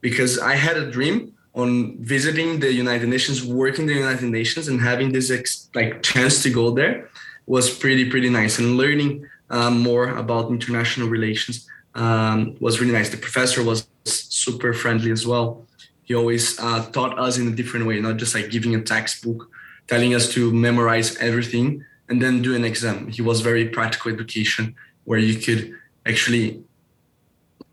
because 0.00 0.38
I 0.38 0.54
had 0.54 0.76
a 0.76 0.90
dream 0.90 1.34
on 1.54 1.96
visiting 1.98 2.60
the 2.60 2.72
United 2.72 3.08
Nations, 3.08 3.44
working 3.44 3.86
the 3.86 3.94
United 3.94 4.28
Nations, 4.30 4.68
and 4.68 4.80
having 4.80 5.10
this 5.12 5.30
ex- 5.30 5.68
like 5.74 6.02
chance 6.02 6.42
to 6.44 6.50
go 6.50 6.70
there 6.70 7.08
was 7.46 7.76
pretty 7.76 8.08
pretty 8.08 8.30
nice. 8.30 8.58
And 8.58 8.76
learning 8.76 9.26
um, 9.50 9.80
more 9.80 10.08
about 10.16 10.50
international 10.50 11.08
relations 11.08 11.66
um, 11.94 12.56
was 12.60 12.80
really 12.80 12.92
nice. 12.92 13.10
The 13.10 13.16
professor 13.16 13.62
was 13.62 13.86
super 14.04 14.72
friendly 14.72 15.10
as 15.10 15.26
well. 15.26 15.66
He 16.02 16.14
always 16.14 16.58
uh, 16.58 16.86
taught 16.90 17.18
us 17.18 17.38
in 17.38 17.48
a 17.48 17.50
different 17.50 17.86
way, 17.86 18.00
not 18.00 18.16
just 18.16 18.34
like 18.34 18.50
giving 18.50 18.74
a 18.74 18.82
textbook, 18.82 19.48
telling 19.86 20.14
us 20.14 20.32
to 20.34 20.52
memorize 20.52 21.16
everything 21.18 21.84
and 22.08 22.20
then 22.22 22.42
do 22.42 22.54
an 22.54 22.64
exam. 22.64 23.08
He 23.08 23.22
was 23.22 23.40
very 23.40 23.68
practical 23.68 24.12
education 24.12 24.74
where 25.04 25.18
you 25.18 25.38
could 25.38 25.74
actually 26.06 26.62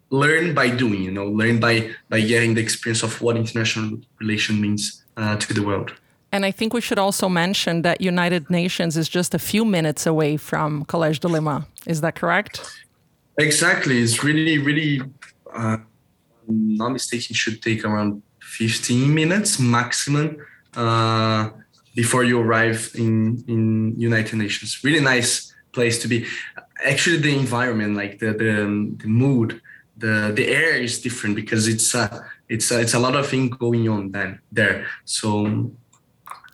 learn 0.09 0.53
by 0.53 0.69
doing 0.69 1.01
you 1.03 1.11
know 1.11 1.25
learn 1.25 1.59
by 1.59 1.89
by 2.09 2.21
getting 2.21 2.53
the 2.53 2.61
experience 2.61 3.03
of 3.03 3.21
what 3.21 3.35
international 3.35 3.99
relation 4.19 4.61
means 4.61 5.03
uh, 5.17 5.35
to 5.35 5.53
the 5.53 5.61
world 5.61 5.91
and 6.31 6.45
I 6.45 6.51
think 6.51 6.73
we 6.73 6.81
should 6.81 6.99
also 6.99 7.29
mention 7.29 7.81
that 7.83 8.01
United 8.01 8.49
Nations 8.49 8.97
is 8.97 9.07
just 9.07 9.33
a 9.33 9.39
few 9.39 9.63
minutes 9.63 10.05
away 10.05 10.37
from 10.37 10.85
Collège 10.85 11.19
du 11.19 11.27
Léman. 11.27 11.65
Is 11.85 12.01
that 12.01 12.15
correct? 12.15 12.61
Exactly. 13.37 14.01
It's 14.01 14.23
really, 14.23 14.57
really, 14.57 15.01
uh, 15.53 15.77
not 16.47 16.89
mistaken, 16.89 17.35
should 17.35 17.61
take 17.61 17.85
around 17.85 18.21
15 18.41 19.13
minutes 19.13 19.59
maximum 19.59 20.37
uh, 20.75 21.49
before 21.95 22.23
you 22.23 22.39
arrive 22.39 22.91
in, 22.95 23.43
in 23.47 23.93
United 23.97 24.35
Nations. 24.35 24.83
Really 24.83 24.99
nice 24.99 25.53
place 25.71 26.01
to 26.01 26.07
be. 26.07 26.25
Actually, 26.85 27.17
the 27.17 27.37
environment, 27.37 27.95
like 27.95 28.19
the, 28.19 28.33
the, 28.33 28.95
the 28.97 29.07
mood, 29.07 29.61
the 29.97 30.31
the 30.35 30.47
air 30.47 30.75
is 30.77 31.01
different 31.01 31.35
because 31.35 31.67
it's 31.67 31.95
uh, 31.95 32.21
it's 32.49 32.71
uh, 32.71 32.77
it's 32.77 32.93
a 32.93 32.99
lot 32.99 33.15
of 33.15 33.27
things 33.27 33.55
going 33.57 33.89
on 33.89 34.11
then 34.11 34.39
there. 34.51 34.85
So 35.05 35.71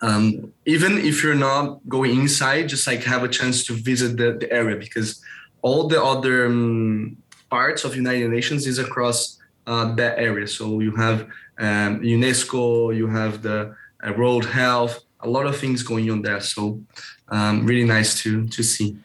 um, 0.03 0.51
even 0.65 0.97
if 0.97 1.23
you're 1.23 1.33
not 1.33 1.79
going 1.87 2.19
inside, 2.19 2.67
just 2.67 2.85
like 2.85 3.03
have 3.03 3.23
a 3.23 3.29
chance 3.29 3.65
to 3.67 3.73
visit 3.73 4.17
the, 4.17 4.33
the 4.33 4.51
area 4.51 4.75
because 4.75 5.21
all 5.61 5.87
the 5.87 6.03
other 6.03 6.45
um, 6.45 7.15
parts 7.49 7.85
of 7.85 7.95
United 7.95 8.29
Nations 8.29 8.67
is 8.67 8.79
across 8.79 9.39
uh, 9.65 9.95
that 9.95 10.19
area. 10.19 10.45
So 10.45 10.81
you 10.81 10.93
have 10.97 11.21
um, 11.57 12.01
UNESCO, 12.01 12.93
you 12.93 13.07
have 13.07 13.41
the 13.43 13.73
uh, 14.03 14.13
World 14.17 14.45
Health, 14.45 14.99
a 15.21 15.29
lot 15.29 15.45
of 15.45 15.57
things 15.57 15.83
going 15.83 16.11
on 16.11 16.21
there. 16.21 16.41
So 16.41 16.81
um, 17.29 17.65
really 17.65 17.85
nice 17.85 18.21
to 18.23 18.45
to 18.49 18.61
see. 18.61 18.97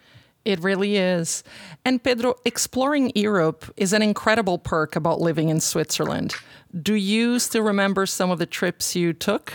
It 0.44 0.58
really 0.60 0.96
is. 0.96 1.44
And 1.84 2.02
Pedro, 2.02 2.34
exploring 2.44 3.12
Europe 3.14 3.70
is 3.76 3.92
an 3.92 4.02
incredible 4.02 4.58
perk 4.58 4.96
about 4.96 5.20
living 5.20 5.48
in 5.48 5.60
Switzerland. 5.60 6.34
Do 6.82 6.94
you 6.94 7.38
still 7.38 7.62
remember 7.62 8.04
some 8.06 8.30
of 8.30 8.38
the 8.38 8.46
trips 8.46 8.96
you 8.96 9.12
took? 9.12 9.52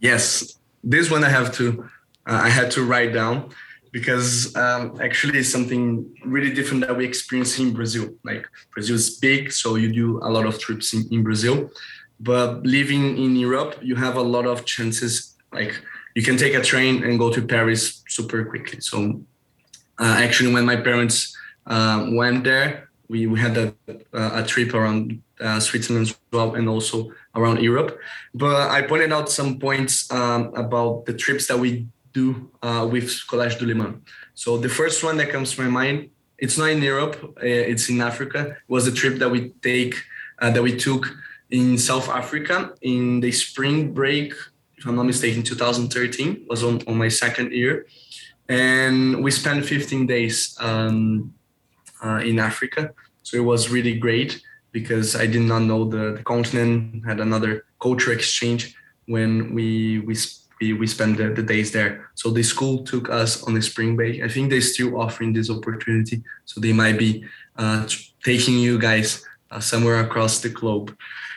Yes, 0.00 0.58
this 0.82 1.10
one 1.10 1.22
I 1.24 1.28
have 1.28 1.54
to 1.54 1.88
uh, 2.26 2.40
I 2.44 2.48
had 2.48 2.70
to 2.72 2.84
write 2.84 3.12
down 3.12 3.50
because 3.92 4.54
um, 4.56 5.00
actually 5.00 5.38
it's 5.38 5.48
something 5.48 6.06
really 6.24 6.52
different 6.52 6.86
that 6.86 6.96
we 6.96 7.04
experience 7.04 7.58
in 7.58 7.72
Brazil. 7.72 8.14
Like 8.24 8.46
Brazil 8.72 8.96
is 8.96 9.18
big, 9.18 9.52
so 9.52 9.74
you 9.74 9.92
do 9.92 10.18
a 10.22 10.30
lot 10.30 10.46
of 10.46 10.58
trips 10.58 10.92
in, 10.94 11.08
in 11.10 11.22
Brazil. 11.22 11.70
But 12.20 12.64
living 12.64 13.18
in 13.18 13.34
Europe, 13.36 13.76
you 13.82 13.96
have 13.96 14.16
a 14.16 14.22
lot 14.22 14.46
of 14.46 14.64
chances. 14.64 15.36
Like 15.52 15.80
you 16.14 16.22
can 16.22 16.36
take 16.36 16.54
a 16.54 16.62
train 16.62 17.02
and 17.02 17.18
go 17.18 17.32
to 17.32 17.42
Paris 17.42 18.02
super 18.08 18.44
quickly. 18.44 18.80
So 18.80 19.22
uh, 19.98 20.16
actually, 20.18 20.52
when 20.52 20.66
my 20.66 20.76
parents 20.76 21.36
uh, 21.66 22.06
went 22.12 22.44
there, 22.44 22.89
we, 23.10 23.26
we 23.26 23.38
had 23.40 23.56
a, 23.56 23.74
a 24.12 24.44
trip 24.44 24.72
around 24.72 25.20
uh, 25.40 25.58
Switzerland 25.58 26.06
as 26.06 26.16
well, 26.32 26.54
and 26.54 26.68
also 26.68 27.10
around 27.34 27.60
Europe. 27.60 27.98
But 28.32 28.70
I 28.70 28.82
pointed 28.82 29.12
out 29.12 29.28
some 29.28 29.58
points 29.58 30.10
um, 30.12 30.54
about 30.54 31.06
the 31.06 31.14
trips 31.14 31.46
that 31.48 31.58
we 31.58 31.88
do 32.12 32.50
uh, 32.62 32.88
with 32.90 33.08
Collège 33.28 33.58
du 33.58 33.66
Léman. 33.66 34.00
So 34.34 34.56
the 34.56 34.68
first 34.68 35.02
one 35.02 35.16
that 35.16 35.30
comes 35.30 35.54
to 35.54 35.62
my 35.62 35.68
mind, 35.68 36.10
it's 36.38 36.56
not 36.56 36.70
in 36.70 36.80
Europe, 36.82 37.16
uh, 37.36 37.70
it's 37.72 37.88
in 37.88 38.00
Africa. 38.00 38.40
It 38.50 38.68
was 38.68 38.86
a 38.86 38.92
trip 38.92 39.18
that 39.18 39.28
we 39.28 39.50
take 39.60 39.94
uh, 40.40 40.50
that 40.50 40.62
we 40.62 40.76
took 40.76 41.04
in 41.50 41.76
South 41.78 42.08
Africa 42.08 42.72
in 42.80 43.20
the 43.20 43.32
spring 43.32 43.92
break, 43.92 44.32
if 44.78 44.86
I'm 44.86 44.96
not 44.96 45.04
mistaken, 45.04 45.42
2013 45.42 46.46
was 46.48 46.62
on, 46.62 46.80
on 46.86 46.96
my 46.96 47.08
second 47.08 47.52
year 47.52 47.86
and 48.50 49.22
we 49.22 49.30
spent 49.30 49.64
15 49.64 50.06
days 50.06 50.56
um, 50.58 51.32
uh, 52.04 52.20
in 52.24 52.38
Africa. 52.38 52.92
So 53.22 53.36
it 53.36 53.44
was 53.44 53.70
really 53.70 53.94
great 53.98 54.42
because 54.72 55.16
I 55.16 55.26
did 55.26 55.42
not 55.42 55.60
know 55.60 55.84
the, 55.84 56.14
the 56.16 56.22
continent, 56.22 57.04
had 57.06 57.20
another 57.20 57.64
culture 57.80 58.12
exchange 58.12 58.74
when 59.06 59.54
we 59.54 60.00
we 60.00 60.16
we, 60.60 60.74
we 60.74 60.86
spent 60.86 61.16
the, 61.16 61.30
the 61.30 61.42
days 61.42 61.72
there. 61.72 62.10
So 62.14 62.30
the 62.30 62.42
school 62.42 62.84
took 62.84 63.08
us 63.08 63.42
on 63.44 63.54
the 63.54 63.62
spring 63.62 63.96
break. 63.96 64.22
I 64.22 64.28
think 64.28 64.50
they're 64.50 64.60
still 64.60 65.00
offering 65.00 65.32
this 65.32 65.50
opportunity. 65.50 66.22
So 66.44 66.60
they 66.60 66.72
might 66.72 66.98
be 66.98 67.24
uh, 67.56 67.88
taking 68.22 68.58
you 68.58 68.78
guys 68.78 69.24
uh, 69.50 69.60
somewhere 69.60 70.00
across 70.00 70.40
the 70.40 70.50
globe. 70.50 70.94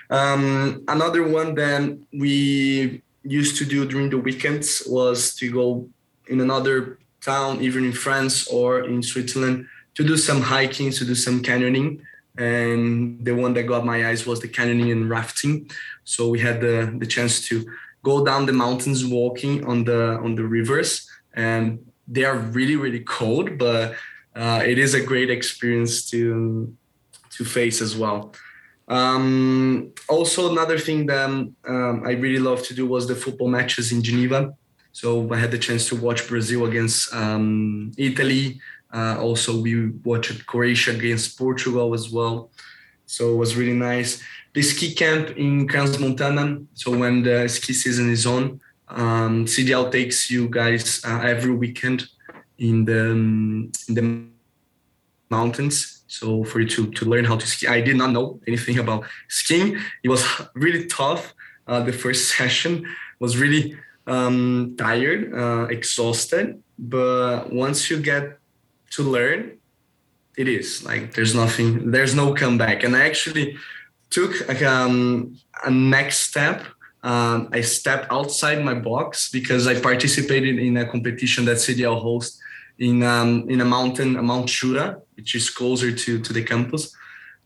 Um, 0.09 0.83
another 0.87 1.25
one 1.25 1.55
that 1.55 1.97
we 2.11 3.01
used 3.23 3.57
to 3.57 3.65
do 3.65 3.87
during 3.87 4.09
the 4.09 4.17
weekends 4.17 4.83
was 4.85 5.33
to 5.35 5.49
go 5.49 5.87
in 6.27 6.41
another 6.41 6.99
town, 7.21 7.61
even 7.61 7.85
in 7.85 7.93
France 7.93 8.47
or 8.47 8.81
in 8.81 9.01
Switzerland, 9.01 9.67
to 9.95 10.03
do 10.03 10.17
some 10.17 10.41
hiking, 10.41 10.91
to 10.91 11.05
do 11.05 11.15
some 11.15 11.41
canyoning. 11.41 12.01
And 12.37 13.23
the 13.23 13.35
one 13.35 13.53
that 13.53 13.63
got 13.63 13.85
my 13.85 14.07
eyes 14.07 14.25
was 14.25 14.39
the 14.39 14.47
canyoning 14.47 14.91
and 14.91 15.09
rafting. 15.09 15.69
So 16.03 16.29
we 16.29 16.39
had 16.39 16.61
the, 16.61 16.95
the 16.97 17.05
chance 17.05 17.41
to 17.47 17.65
go 18.03 18.25
down 18.25 18.45
the 18.45 18.53
mountains 18.53 19.05
walking 19.05 19.65
on 19.65 19.83
the 19.83 20.17
on 20.17 20.35
the 20.35 20.43
rivers. 20.43 21.07
And 21.35 21.91
they 22.07 22.25
are 22.25 22.37
really, 22.37 22.75
really 22.75 22.99
cold, 23.01 23.57
but 23.57 23.95
uh, 24.35 24.61
it 24.65 24.77
is 24.77 24.93
a 24.93 25.01
great 25.01 25.29
experience 25.29 26.09
to 26.09 26.75
to 27.37 27.45
face 27.45 27.81
as 27.81 27.95
well. 27.95 28.33
Um, 28.87 29.93
also, 30.09 30.51
another 30.51 30.77
thing 30.77 31.05
that 31.07 31.25
um, 31.25 32.03
I 32.05 32.11
really 32.11 32.39
love 32.39 32.63
to 32.63 32.73
do 32.73 32.85
was 32.85 33.07
the 33.07 33.15
football 33.15 33.47
matches 33.47 33.91
in 33.91 34.03
Geneva. 34.03 34.53
So 34.91 35.31
I 35.33 35.37
had 35.37 35.51
the 35.51 35.57
chance 35.57 35.87
to 35.89 35.95
watch 35.95 36.27
Brazil 36.27 36.65
against 36.65 37.13
um, 37.13 37.91
Italy. 37.97 38.59
Uh, 38.93 39.17
also, 39.19 39.59
we 39.59 39.89
watched 40.05 40.45
Croatia 40.45 40.91
against 40.91 41.37
Portugal 41.37 41.93
as 41.93 42.11
well. 42.11 42.51
So 43.05 43.33
it 43.33 43.37
was 43.37 43.55
really 43.55 43.73
nice. 43.73 44.21
The 44.53 44.61
ski 44.61 44.93
camp 44.93 45.35
in 45.35 45.67
Crans 45.67 45.99
Montana. 45.99 46.61
So 46.75 46.95
when 46.95 47.23
the 47.23 47.47
ski 47.47 47.73
season 47.73 48.11
is 48.11 48.25
on, 48.25 48.61
um, 48.87 49.45
CDL 49.45 49.91
takes 49.91 50.29
you 50.29 50.47
guys 50.47 51.01
uh, 51.03 51.21
every 51.23 51.55
weekend 51.55 52.07
in 52.59 52.85
the 52.85 53.11
um, 53.11 53.71
in 53.87 53.95
the 53.95 54.25
mountains. 55.29 56.03
So 56.07 56.43
for 56.43 56.59
you 56.61 56.67
to 56.67 56.91
to 56.91 57.05
learn 57.05 57.25
how 57.25 57.37
to 57.37 57.47
ski, 57.47 57.67
I 57.67 57.81
did 57.81 57.97
not 57.97 58.11
know 58.11 58.39
anything 58.47 58.77
about 58.77 59.05
skiing. 59.27 59.77
It 60.03 60.09
was 60.09 60.23
really 60.53 60.85
tough. 60.85 61.33
Uh, 61.67 61.81
the 61.81 61.93
first 61.93 62.29
session 62.37 62.85
was 63.19 63.37
really 63.37 63.75
um, 64.05 64.75
tired, 64.77 65.33
uh, 65.33 65.65
exhausted. 65.69 66.61
But 66.77 67.51
once 67.51 67.89
you 67.89 67.99
get 67.99 68.39
to 68.95 69.03
learn, 69.03 69.57
it 70.37 70.47
is 70.47 70.83
like 70.83 71.13
there's 71.13 71.35
nothing, 71.35 71.91
there's 71.91 72.15
no 72.15 72.33
comeback. 72.33 72.83
And 72.83 72.95
I 72.95 73.05
actually 73.05 73.57
took 74.09 74.47
like, 74.47 74.61
um, 74.61 75.37
a 75.63 75.71
next 75.71 76.19
step. 76.19 76.63
Um, 77.03 77.49
I 77.51 77.61
stepped 77.61 78.11
outside 78.11 78.63
my 78.63 78.73
box 78.73 79.29
because 79.29 79.67
I 79.67 79.79
participated 79.79 80.57
in 80.57 80.77
a 80.77 80.85
competition 80.85 81.45
that 81.45 81.57
CDL 81.57 82.01
hosts 82.01 82.39
in 82.79 83.03
um, 83.03 83.49
in 83.49 83.61
a 83.61 83.65
mountain, 83.65 84.13
Mount 84.25 84.47
Jura, 84.47 85.01
which 85.15 85.35
is 85.35 85.49
closer 85.49 85.91
to 85.91 86.19
to 86.19 86.33
the 86.33 86.43
campus. 86.43 86.95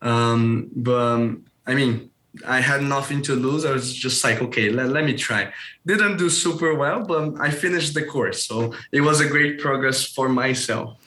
Um, 0.01 0.70
but 0.75 1.01
um, 1.01 1.46
I 1.66 1.74
mean, 1.74 2.12
I 2.46 2.62
had 2.62 2.84
nothing 2.84 3.22
to 3.24 3.36
lose. 3.36 3.66
I 3.66 3.72
was 3.72 3.94
just 3.94 4.24
like, 4.24 4.42
okay, 4.42 4.70
let, 4.70 4.89
let 4.89 5.04
me 5.04 5.13
try. 5.13 5.51
Didn't 5.86 6.18
do 6.18 6.30
super 6.30 6.75
well, 6.75 7.04
but 7.04 7.39
I 7.39 7.50
finished 7.50 7.94
the 7.94 8.06
course. 8.06 8.46
So 8.46 8.74
it 8.92 9.01
was 9.01 9.22
a 9.22 9.27
great 9.27 9.60
progress 9.60 10.06
for 10.06 10.30
myself. 10.30 10.98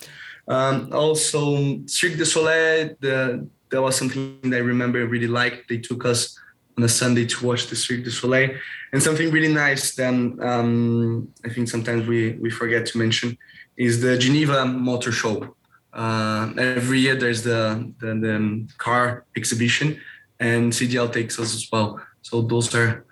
Um, 0.50 0.90
also, 0.92 1.80
Cirque 1.86 2.16
du 2.16 2.24
Soleil, 2.24 2.96
the 3.00 3.46
that 3.70 3.80
was 3.80 3.96
something 3.96 4.40
that 4.50 4.56
I 4.56 4.58
remember 4.58 5.06
really 5.06 5.28
liked. 5.28 5.68
They 5.68 5.78
took 5.78 6.04
us 6.04 6.36
on 6.76 6.82
a 6.82 6.88
Sunday 6.88 7.24
to 7.26 7.46
watch 7.46 7.68
the 7.68 7.76
Cirque 7.76 8.02
du 8.02 8.10
Soleil, 8.10 8.50
and 8.92 9.00
something 9.00 9.30
really 9.30 9.52
nice. 9.52 9.94
Then 9.94 10.38
um, 10.42 11.28
I 11.44 11.50
think 11.50 11.68
sometimes 11.68 12.08
we 12.08 12.32
we 12.32 12.50
forget 12.50 12.84
to 12.86 12.98
mention 12.98 13.38
is 13.76 14.02
the 14.02 14.18
Geneva 14.18 14.66
Motor 14.66 15.12
Show. 15.12 15.54
Uh, 15.92 16.52
every 16.58 16.98
year 16.98 17.14
there's 17.14 17.42
the, 17.42 17.92
the, 17.98 18.14
the 18.14 18.68
car 18.78 19.24
exhibition, 19.36 20.00
and 20.40 20.72
CDL 20.72 21.12
takes 21.12 21.38
us 21.38 21.54
as 21.54 21.68
well. 21.70 22.00
So 22.22 22.42
those 22.42 22.74
are 22.74 23.04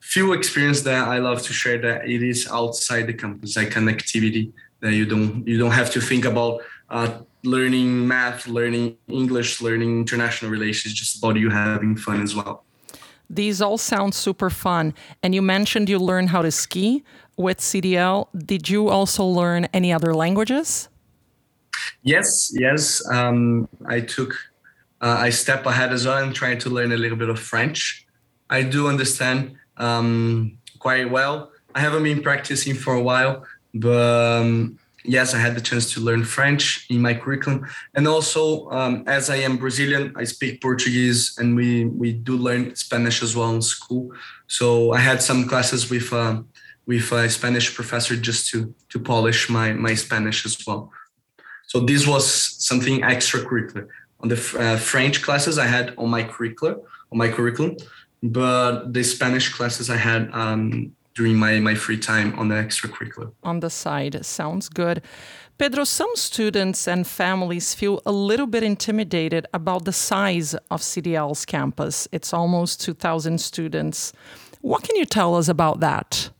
few 0.00 0.34
experience 0.34 0.82
that 0.82 1.08
I 1.08 1.18
love 1.18 1.40
to 1.42 1.54
share. 1.54 1.78
That 1.78 2.06
it 2.06 2.22
is 2.22 2.46
outside 2.50 3.06
the 3.06 3.14
campus, 3.14 3.56
like 3.56 3.76
an 3.76 3.88
activity 3.88 4.52
that 4.82 4.92
you 4.92 5.06
don't 5.06 5.46
you 5.48 5.56
don't 5.56 5.70
have 5.70 5.90
to 5.92 6.00
think 6.00 6.26
about 6.26 6.60
uh, 6.92 7.18
learning 7.42 8.06
math, 8.06 8.46
learning 8.46 8.96
English, 9.08 9.60
learning 9.60 9.98
international 9.98 10.50
relations. 10.50 10.94
Just 10.94 11.18
about 11.18 11.36
you 11.36 11.50
having 11.50 11.96
fun 11.96 12.22
as 12.22 12.36
well. 12.36 12.64
These 13.28 13.62
all 13.62 13.78
sound 13.78 14.14
super 14.14 14.50
fun. 14.50 14.94
And 15.22 15.34
you 15.34 15.42
mentioned 15.42 15.88
you 15.88 15.98
learned 15.98 16.28
how 16.28 16.42
to 16.42 16.50
ski 16.50 17.02
with 17.36 17.58
CDL. 17.58 18.28
Did 18.36 18.68
you 18.68 18.90
also 18.90 19.24
learn 19.24 19.64
any 19.72 19.92
other 19.92 20.14
languages? 20.14 20.88
Yes, 22.02 22.52
yes. 22.54 23.02
Um, 23.10 23.68
I 23.86 24.00
took 24.00 24.34
uh, 25.00 25.16
I 25.18 25.30
step 25.30 25.66
ahead 25.66 25.92
as 25.92 26.06
well 26.06 26.22
and 26.22 26.34
trying 26.34 26.58
to 26.58 26.70
learn 26.70 26.92
a 26.92 26.96
little 26.96 27.18
bit 27.18 27.28
of 27.28 27.40
French. 27.40 28.06
I 28.50 28.62
do 28.62 28.86
understand 28.86 29.56
um, 29.78 30.58
quite 30.78 31.10
well. 31.10 31.50
I 31.74 31.80
haven't 31.80 32.04
been 32.04 32.22
practicing 32.22 32.74
for 32.74 32.94
a 32.94 33.00
while, 33.00 33.44
but 33.74 34.40
um, 34.40 34.78
yes, 35.04 35.34
I 35.34 35.38
had 35.38 35.54
the 35.54 35.60
chance 35.60 35.92
to 35.94 36.00
learn 36.00 36.24
French 36.24 36.86
in 36.90 37.00
my 37.00 37.14
curriculum, 37.14 37.66
and 37.94 38.06
also 38.06 38.70
um, 38.70 39.04
as 39.06 39.30
I 39.30 39.36
am 39.36 39.56
Brazilian, 39.56 40.12
I 40.16 40.24
speak 40.24 40.60
Portuguese, 40.60 41.36
and 41.38 41.56
we 41.56 41.86
we 41.86 42.12
do 42.12 42.36
learn 42.36 42.74
Spanish 42.76 43.22
as 43.22 43.36
well 43.36 43.54
in 43.54 43.62
school. 43.62 44.12
So 44.46 44.92
I 44.92 44.98
had 44.98 45.22
some 45.22 45.48
classes 45.48 45.90
with 45.90 46.12
uh, 46.12 46.42
with 46.86 47.12
a 47.12 47.28
Spanish 47.28 47.74
professor 47.74 48.16
just 48.16 48.48
to 48.50 48.74
to 48.90 48.98
polish 48.98 49.48
my 49.48 49.72
my 49.72 49.94
Spanish 49.94 50.44
as 50.46 50.56
well. 50.66 50.90
So 51.66 51.80
this 51.80 52.06
was 52.06 52.24
something 52.64 53.00
extracurricular. 53.00 53.88
On 54.20 54.28
the 54.28 54.36
uh, 54.58 54.76
French 54.76 55.22
classes 55.22 55.58
I 55.58 55.66
had 55.66 55.94
on 55.98 56.08
my 56.10 56.22
curriculum, 56.22 56.80
on 57.10 57.18
my 57.18 57.28
curriculum, 57.28 57.76
but 58.22 58.92
the 58.92 59.02
Spanish 59.02 59.48
classes 59.48 59.90
I 59.90 59.96
had 59.96 60.30
um, 60.32 60.94
during 61.14 61.36
my, 61.36 61.60
my 61.60 61.74
free 61.74 61.98
time 61.98 62.38
on 62.38 62.48
the 62.48 62.54
extracurricular. 62.54 63.32
On 63.42 63.60
the 63.60 63.70
side, 63.70 64.24
sounds 64.24 64.68
good. 64.68 65.02
Pedro, 65.58 65.84
some 65.84 66.10
students 66.14 66.88
and 66.88 67.06
families 67.06 67.74
feel 67.74 68.00
a 68.06 68.12
little 68.12 68.46
bit 68.46 68.62
intimidated 68.62 69.46
about 69.52 69.84
the 69.84 69.92
size 69.92 70.54
of 70.70 70.80
CDL's 70.80 71.44
campus. 71.44 72.08
It's 72.10 72.32
almost 72.32 72.80
2,000 72.80 73.40
students. 73.40 74.12
What 74.60 74.82
can 74.82 74.96
you 74.96 75.04
tell 75.04 75.36
us 75.36 75.48
about 75.48 75.80
that? 75.80 76.30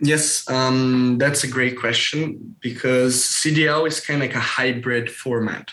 Yes, 0.00 0.48
um, 0.48 1.18
that's 1.18 1.44
a 1.44 1.48
great 1.48 1.78
question 1.78 2.56
because 2.60 3.16
CDL 3.16 3.86
is 3.86 4.00
kind 4.00 4.22
of 4.22 4.28
like 4.28 4.36
a 4.36 4.40
hybrid 4.40 5.10
format 5.10 5.70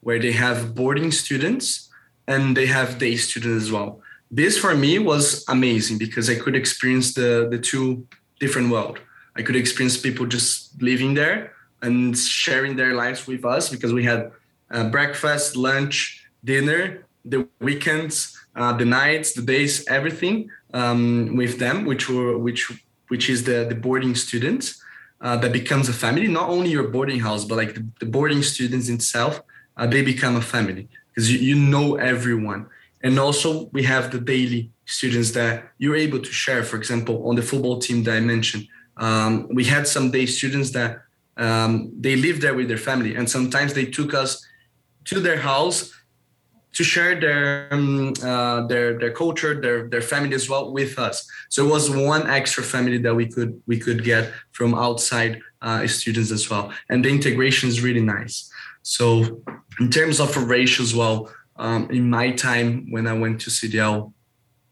where 0.00 0.18
they 0.18 0.32
have 0.32 0.74
boarding 0.74 1.12
students 1.12 1.88
and 2.26 2.56
they 2.56 2.66
have 2.66 2.98
day 2.98 3.16
students 3.16 3.64
as 3.64 3.72
well 3.72 4.02
this 4.30 4.56
for 4.56 4.74
me 4.74 4.98
was 4.98 5.44
amazing 5.48 5.98
because 5.98 6.30
I 6.30 6.36
could 6.36 6.54
experience 6.54 7.14
the 7.14 7.48
the 7.50 7.58
two 7.58 8.06
different 8.38 8.70
world. 8.70 9.00
I 9.36 9.42
could 9.42 9.56
experience 9.56 9.96
people 9.96 10.26
just 10.26 10.80
living 10.82 11.14
there 11.14 11.52
and 11.82 12.16
sharing 12.16 12.76
their 12.76 12.94
lives 12.94 13.26
with 13.26 13.44
us 13.44 13.68
because 13.68 13.92
we 13.92 14.04
had 14.04 14.30
uh, 14.70 14.88
breakfast, 14.90 15.56
lunch, 15.56 16.26
dinner, 16.44 17.06
the 17.24 17.46
weekends, 17.60 18.38
uh, 18.56 18.72
the 18.72 18.84
nights, 18.84 19.32
the 19.32 19.42
days, 19.42 19.86
everything 19.88 20.50
um, 20.74 21.36
with 21.36 21.58
them, 21.58 21.84
which 21.84 22.08
were 22.08 22.38
which 22.38 22.70
which 23.08 23.28
is 23.28 23.44
the 23.44 23.66
the 23.68 23.74
boarding 23.74 24.14
students 24.14 24.82
uh, 25.20 25.36
that 25.36 25.52
becomes 25.52 25.88
a 25.88 25.92
family. 25.92 26.28
Not 26.28 26.48
only 26.48 26.70
your 26.70 26.88
boarding 26.88 27.20
house, 27.20 27.44
but 27.44 27.56
like 27.56 27.74
the, 27.74 27.84
the 27.98 28.06
boarding 28.06 28.42
students 28.42 28.88
itself, 28.88 29.42
uh, 29.76 29.86
they 29.86 30.02
become 30.02 30.36
a 30.36 30.42
family 30.42 30.88
because 31.08 31.32
you, 31.32 31.38
you 31.38 31.56
know 31.56 31.96
everyone 31.96 32.66
and 33.02 33.18
also 33.18 33.68
we 33.72 33.82
have 33.82 34.10
the 34.10 34.20
daily 34.20 34.70
students 34.84 35.30
that 35.32 35.72
you're 35.78 35.96
able 35.96 36.18
to 36.18 36.32
share 36.32 36.62
for 36.62 36.76
example 36.76 37.28
on 37.28 37.36
the 37.36 37.42
football 37.42 37.78
team 37.78 38.02
that 38.04 38.16
i 38.16 38.20
mentioned. 38.20 38.66
Um, 38.96 39.48
we 39.54 39.64
had 39.64 39.86
some 39.86 40.10
day 40.10 40.26
students 40.26 40.70
that 40.72 40.98
um, 41.36 41.92
they 41.98 42.16
live 42.16 42.40
there 42.40 42.54
with 42.54 42.68
their 42.68 42.76
family 42.76 43.14
and 43.14 43.28
sometimes 43.30 43.72
they 43.72 43.86
took 43.86 44.12
us 44.12 44.44
to 45.06 45.20
their 45.20 45.38
house 45.38 45.92
to 46.72 46.84
share 46.84 47.18
their 47.18 47.68
um, 47.72 48.12
uh, 48.22 48.66
their 48.66 48.98
their 48.98 49.12
culture 49.12 49.60
their 49.60 49.88
their 49.88 50.02
family 50.02 50.34
as 50.34 50.48
well 50.48 50.72
with 50.72 50.98
us. 50.98 51.26
So 51.48 51.66
it 51.66 51.70
was 51.70 51.90
one 51.90 52.28
extra 52.30 52.62
family 52.62 52.98
that 52.98 53.14
we 53.14 53.26
could 53.26 53.60
we 53.66 53.78
could 53.78 54.04
get 54.04 54.32
from 54.52 54.74
outside 54.74 55.40
uh, 55.62 55.86
students 55.86 56.30
as 56.30 56.48
well. 56.48 56.72
And 56.88 57.04
the 57.04 57.08
integration 57.08 57.68
is 57.68 57.82
really 57.82 58.02
nice. 58.02 58.50
So 58.82 59.42
in 59.80 59.90
terms 59.90 60.20
of 60.20 60.36
ratio 60.36 60.82
as 60.82 60.94
well 60.94 61.30
um, 61.60 61.90
in 61.90 62.08
my 62.08 62.30
time 62.30 62.90
when 62.90 63.06
I 63.06 63.12
went 63.12 63.40
to 63.42 63.50
CDL 63.50 64.12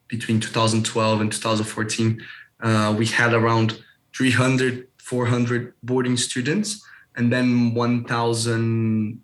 between 0.09 0.41
2012 0.41 1.21
and 1.21 1.31
2014, 1.31 2.21
uh, 2.61 2.95
we 2.99 3.07
had 3.07 3.35
around 3.35 3.83
300, 4.17 4.89
400 4.97 5.75
boarding 5.83 6.17
students, 6.17 6.83
and 7.15 7.31
then 7.31 7.75
1,000, 7.75 9.23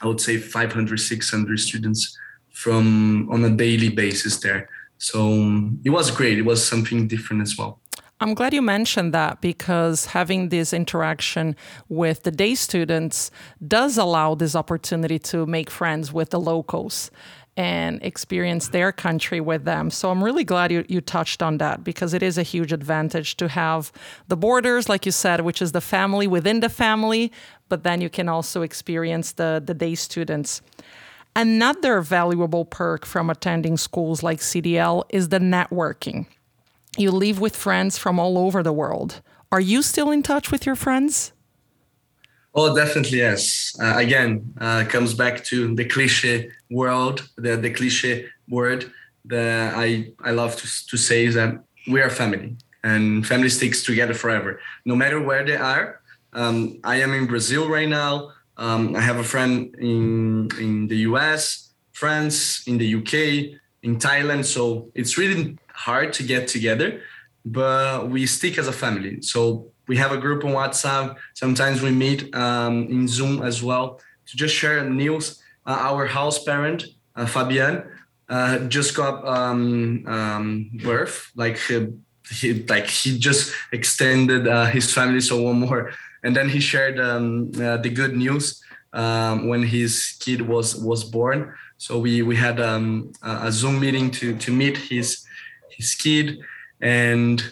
I 0.00 0.06
would 0.06 0.20
say 0.20 0.38
500, 0.38 0.98
600 0.98 1.60
students 1.60 2.18
from 2.52 3.28
on 3.30 3.44
a 3.44 3.50
daily 3.50 3.90
basis 3.90 4.40
there. 4.40 4.68
So 4.96 5.20
um, 5.32 5.80
it 5.84 5.90
was 5.90 6.10
great. 6.10 6.38
It 6.38 6.42
was 6.42 6.66
something 6.66 7.06
different 7.06 7.42
as 7.42 7.56
well. 7.56 7.80
I'm 8.20 8.34
glad 8.34 8.52
you 8.52 8.62
mentioned 8.62 9.14
that 9.14 9.40
because 9.40 10.06
having 10.06 10.48
this 10.48 10.72
interaction 10.72 11.54
with 11.88 12.24
the 12.24 12.32
day 12.32 12.56
students 12.56 13.30
does 13.66 13.96
allow 13.96 14.34
this 14.34 14.56
opportunity 14.56 15.20
to 15.20 15.46
make 15.46 15.70
friends 15.70 16.12
with 16.12 16.30
the 16.30 16.40
locals 16.40 17.12
and 17.56 18.02
experience 18.02 18.68
their 18.68 18.90
country 18.90 19.40
with 19.40 19.64
them. 19.64 19.90
So 19.90 20.10
I'm 20.10 20.22
really 20.22 20.42
glad 20.42 20.72
you, 20.72 20.84
you 20.88 21.00
touched 21.00 21.44
on 21.44 21.58
that 21.58 21.84
because 21.84 22.12
it 22.12 22.22
is 22.24 22.38
a 22.38 22.42
huge 22.42 22.72
advantage 22.72 23.36
to 23.36 23.46
have 23.48 23.92
the 24.26 24.36
borders, 24.36 24.88
like 24.88 25.06
you 25.06 25.12
said, 25.12 25.42
which 25.42 25.62
is 25.62 25.70
the 25.70 25.80
family 25.80 26.26
within 26.26 26.58
the 26.58 26.68
family, 26.68 27.30
but 27.68 27.84
then 27.84 28.00
you 28.00 28.10
can 28.10 28.28
also 28.28 28.62
experience 28.62 29.32
the, 29.32 29.62
the 29.64 29.74
day 29.74 29.94
students. 29.94 30.60
Another 31.36 32.00
valuable 32.00 32.64
perk 32.64 33.06
from 33.06 33.30
attending 33.30 33.76
schools 33.76 34.24
like 34.24 34.40
CDL 34.40 35.04
is 35.08 35.28
the 35.28 35.38
networking 35.38 36.26
you 36.98 37.10
live 37.10 37.40
with 37.40 37.56
friends 37.56 37.98
from 37.98 38.18
all 38.18 38.38
over 38.38 38.62
the 38.62 38.72
world. 38.72 39.20
Are 39.50 39.60
you 39.60 39.82
still 39.82 40.10
in 40.10 40.22
touch 40.22 40.50
with 40.50 40.66
your 40.66 40.76
friends? 40.76 41.32
Oh, 42.54 42.74
definitely 42.74 43.18
yes. 43.18 43.76
Uh, 43.80 43.94
again, 43.96 44.54
uh, 44.60 44.84
comes 44.88 45.14
back 45.14 45.44
to 45.44 45.74
the 45.74 45.84
cliche 45.84 46.50
world, 46.70 47.28
the, 47.36 47.56
the 47.56 47.70
cliche 47.70 48.26
word 48.48 48.92
that 49.26 49.74
I, 49.74 50.12
I 50.22 50.32
love 50.32 50.56
to, 50.56 50.86
to 50.86 50.96
say 50.96 51.26
is 51.26 51.34
that 51.34 51.62
we 51.86 52.00
are 52.00 52.10
family 52.10 52.56
and 52.82 53.26
family 53.26 53.48
sticks 53.48 53.82
together 53.82 54.14
forever, 54.14 54.60
no 54.84 54.96
matter 54.96 55.20
where 55.20 55.44
they 55.44 55.56
are. 55.56 56.00
Um, 56.32 56.80
I 56.84 56.96
am 56.96 57.12
in 57.12 57.26
Brazil 57.26 57.68
right 57.68 57.88
now. 57.88 58.32
Um, 58.56 58.96
I 58.96 59.00
have 59.00 59.16
a 59.16 59.24
friend 59.24 59.74
in, 59.78 60.48
in 60.58 60.88
the 60.88 60.96
US, 61.08 61.70
France, 61.92 62.66
in 62.66 62.78
the 62.78 62.94
UK, 62.96 63.58
in 63.82 63.98
Thailand. 63.98 64.44
So 64.44 64.90
it's 64.94 65.16
really 65.16 65.56
hard 65.78 66.12
to 66.12 66.22
get 66.22 66.48
together, 66.48 67.00
but 67.44 68.10
we 68.10 68.26
stick 68.26 68.58
as 68.58 68.66
a 68.66 68.72
family. 68.72 69.22
So 69.22 69.70
we 69.86 69.96
have 69.96 70.12
a 70.12 70.18
group 70.18 70.44
on 70.44 70.52
WhatsApp. 70.52 71.16
Sometimes 71.34 71.80
we 71.80 71.90
meet 71.90 72.34
um, 72.34 72.74
in 72.88 73.06
Zoom 73.06 73.42
as 73.42 73.62
well 73.62 74.00
to 74.26 74.36
just 74.36 74.54
share 74.54 74.84
news. 74.84 75.40
Uh, 75.64 75.78
our 75.88 76.04
house 76.06 76.42
parent, 76.42 76.84
uh, 77.14 77.26
Fabian, 77.26 77.84
uh, 78.28 78.58
just 78.76 78.96
got 78.96 79.26
um, 79.26 80.04
um, 80.06 80.70
birth. 80.82 81.30
Like 81.36 81.56
he, 81.58 81.86
he, 82.30 82.64
like 82.64 82.86
he 82.86 83.18
just 83.18 83.54
extended 83.72 84.48
uh, 84.48 84.66
his 84.66 84.92
family, 84.92 85.20
so 85.20 85.40
one 85.40 85.60
more. 85.60 85.92
And 86.24 86.34
then 86.34 86.48
he 86.48 86.60
shared 86.60 86.98
um, 86.98 87.52
uh, 87.54 87.76
the 87.78 87.90
good 87.90 88.14
news 88.16 88.60
um, 88.92 89.48
when 89.48 89.62
his 89.62 90.16
kid 90.18 90.42
was 90.42 90.76
was 90.76 91.04
born. 91.04 91.54
So 91.76 91.98
we 91.98 92.22
we 92.22 92.36
had 92.36 92.60
um, 92.60 93.12
a 93.22 93.52
Zoom 93.52 93.78
meeting 93.80 94.10
to 94.18 94.36
to 94.36 94.50
meet 94.52 94.76
his 94.76 95.24
his 95.78 95.94
kid, 95.94 96.38
and 96.80 97.42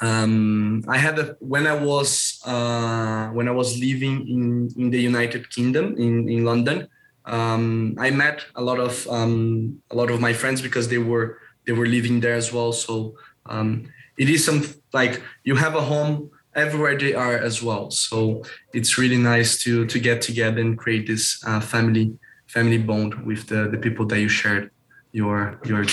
um, 0.00 0.84
I 0.88 0.98
had 0.98 1.18
a, 1.18 1.36
when 1.40 1.66
I 1.66 1.74
was 1.74 2.40
uh, 2.44 3.28
when 3.28 3.48
I 3.48 3.52
was 3.52 3.78
living 3.78 4.28
in 4.28 4.70
in 4.76 4.90
the 4.90 5.00
United 5.00 5.50
Kingdom 5.50 5.96
in 5.96 6.28
in 6.28 6.44
London. 6.44 6.88
Um, 7.24 7.94
I 7.98 8.10
met 8.10 8.44
a 8.56 8.62
lot 8.62 8.80
of 8.80 9.06
um, 9.08 9.80
a 9.90 9.96
lot 9.96 10.10
of 10.10 10.20
my 10.20 10.32
friends 10.32 10.60
because 10.60 10.88
they 10.88 10.98
were 10.98 11.38
they 11.66 11.72
were 11.72 11.86
living 11.86 12.20
there 12.20 12.34
as 12.34 12.52
well. 12.52 12.72
So 12.72 13.14
um, 13.46 13.86
it 14.18 14.28
is 14.28 14.44
some 14.44 14.64
like 14.92 15.22
you 15.44 15.54
have 15.56 15.74
a 15.76 15.80
home 15.80 16.30
everywhere 16.54 16.98
they 16.98 17.14
are 17.14 17.38
as 17.38 17.62
well. 17.62 17.90
So 17.90 18.42
it's 18.74 18.98
really 18.98 19.16
nice 19.16 19.56
to 19.64 19.86
to 19.86 19.98
get 19.98 20.20
together 20.20 20.60
and 20.60 20.76
create 20.76 21.06
this 21.06 21.42
uh, 21.46 21.60
family 21.60 22.18
family 22.46 22.78
bond 22.78 23.14
with 23.24 23.46
the, 23.46 23.68
the 23.70 23.78
people 23.78 24.04
that 24.06 24.20
you 24.20 24.28
shared 24.28 24.70
your 25.12 25.60
your 25.64 25.84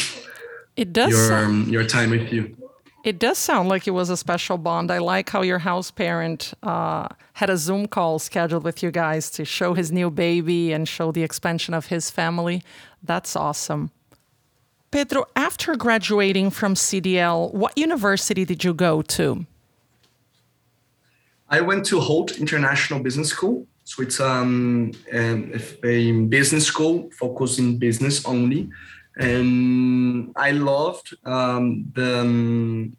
it 0.79 0.93
does 0.93 1.11
your 1.11 1.37
um, 1.37 1.67
your 1.69 1.83
time 1.83 2.09
with 2.09 2.31
you. 2.31 2.55
It 3.03 3.19
does 3.19 3.37
sound 3.37 3.69
like 3.69 3.87
it 3.87 3.91
was 3.91 4.09
a 4.09 4.17
special 4.17 4.57
bond. 4.57 4.91
I 4.91 4.99
like 4.99 5.29
how 5.29 5.41
your 5.41 5.59
house 5.59 5.91
parent 5.91 6.53
uh, 6.63 7.07
had 7.33 7.49
a 7.49 7.57
Zoom 7.57 7.87
call 7.87 8.19
scheduled 8.19 8.63
with 8.63 8.81
you 8.83 8.91
guys 8.91 9.29
to 9.31 9.45
show 9.45 9.73
his 9.73 9.91
new 9.91 10.09
baby 10.09 10.73
and 10.73 10.87
show 10.87 11.11
the 11.11 11.23
expansion 11.23 11.73
of 11.73 11.87
his 11.87 12.09
family. 12.09 12.61
That's 13.03 13.35
awesome. 13.35 13.91
Pedro, 14.91 15.25
after 15.35 15.75
graduating 15.75 16.49
from 16.49 16.73
CDL, 16.75 17.53
what 17.53 17.77
university 17.77 18.43
did 18.43 18.63
you 18.63 18.73
go 18.73 19.01
to? 19.01 19.45
I 21.49 21.61
went 21.61 21.85
to 21.87 21.99
Hult 21.99 22.37
International 22.37 22.99
Business 22.99 23.29
School. 23.29 23.67
So 23.83 24.03
it's 24.03 24.19
um, 24.19 24.91
a 25.11 26.11
business 26.37 26.65
school 26.67 27.09
focused 27.11 27.57
in 27.59 27.77
business 27.79 28.23
only. 28.25 28.69
And 29.17 30.31
I 30.35 30.51
loved 30.51 31.15
um, 31.25 31.91
the, 31.93 32.19
um, 32.21 32.95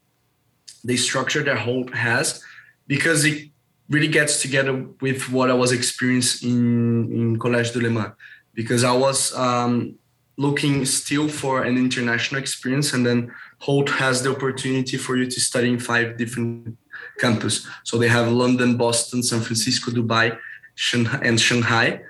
the 0.85 0.97
structure 0.97 1.43
that 1.43 1.59
Hult 1.59 1.95
has 1.95 2.43
because 2.87 3.25
it 3.25 3.51
really 3.89 4.09
gets 4.09 4.43
together 4.43 4.87
with 5.01 5.31
what 5.31 5.51
I 5.51 5.55
was 5.55 5.73
experiencing 5.73 6.51
in, 6.51 7.13
in 7.13 7.39
Collège 7.39 7.73
du 7.73 7.81
Léman. 7.81 8.15
Because 8.55 8.85
I 8.85 8.93
was 8.93 9.35
um, 9.35 9.95
looking 10.37 10.85
still 10.85 11.29
for 11.29 11.63
an 11.63 11.77
international 11.77 12.41
experience 12.41 12.93
and 12.93 13.07
then 13.07 13.33
Hult 13.61 13.91
has 13.91 14.23
the 14.23 14.31
opportunity 14.31 14.97
for 14.97 15.17
you 15.17 15.27
to 15.27 15.41
study 15.41 15.69
in 15.69 15.79
five 15.79 16.17
different 16.17 16.77
campus. 17.19 17.67
So 17.85 17.99
they 17.99 18.09
have 18.09 18.33
London, 18.33 18.77
Boston, 18.77 19.23
San 19.23 19.41
Francisco, 19.41 19.91
Dubai, 19.91 20.37
and 21.23 21.39
Shanghai. 21.39 22.01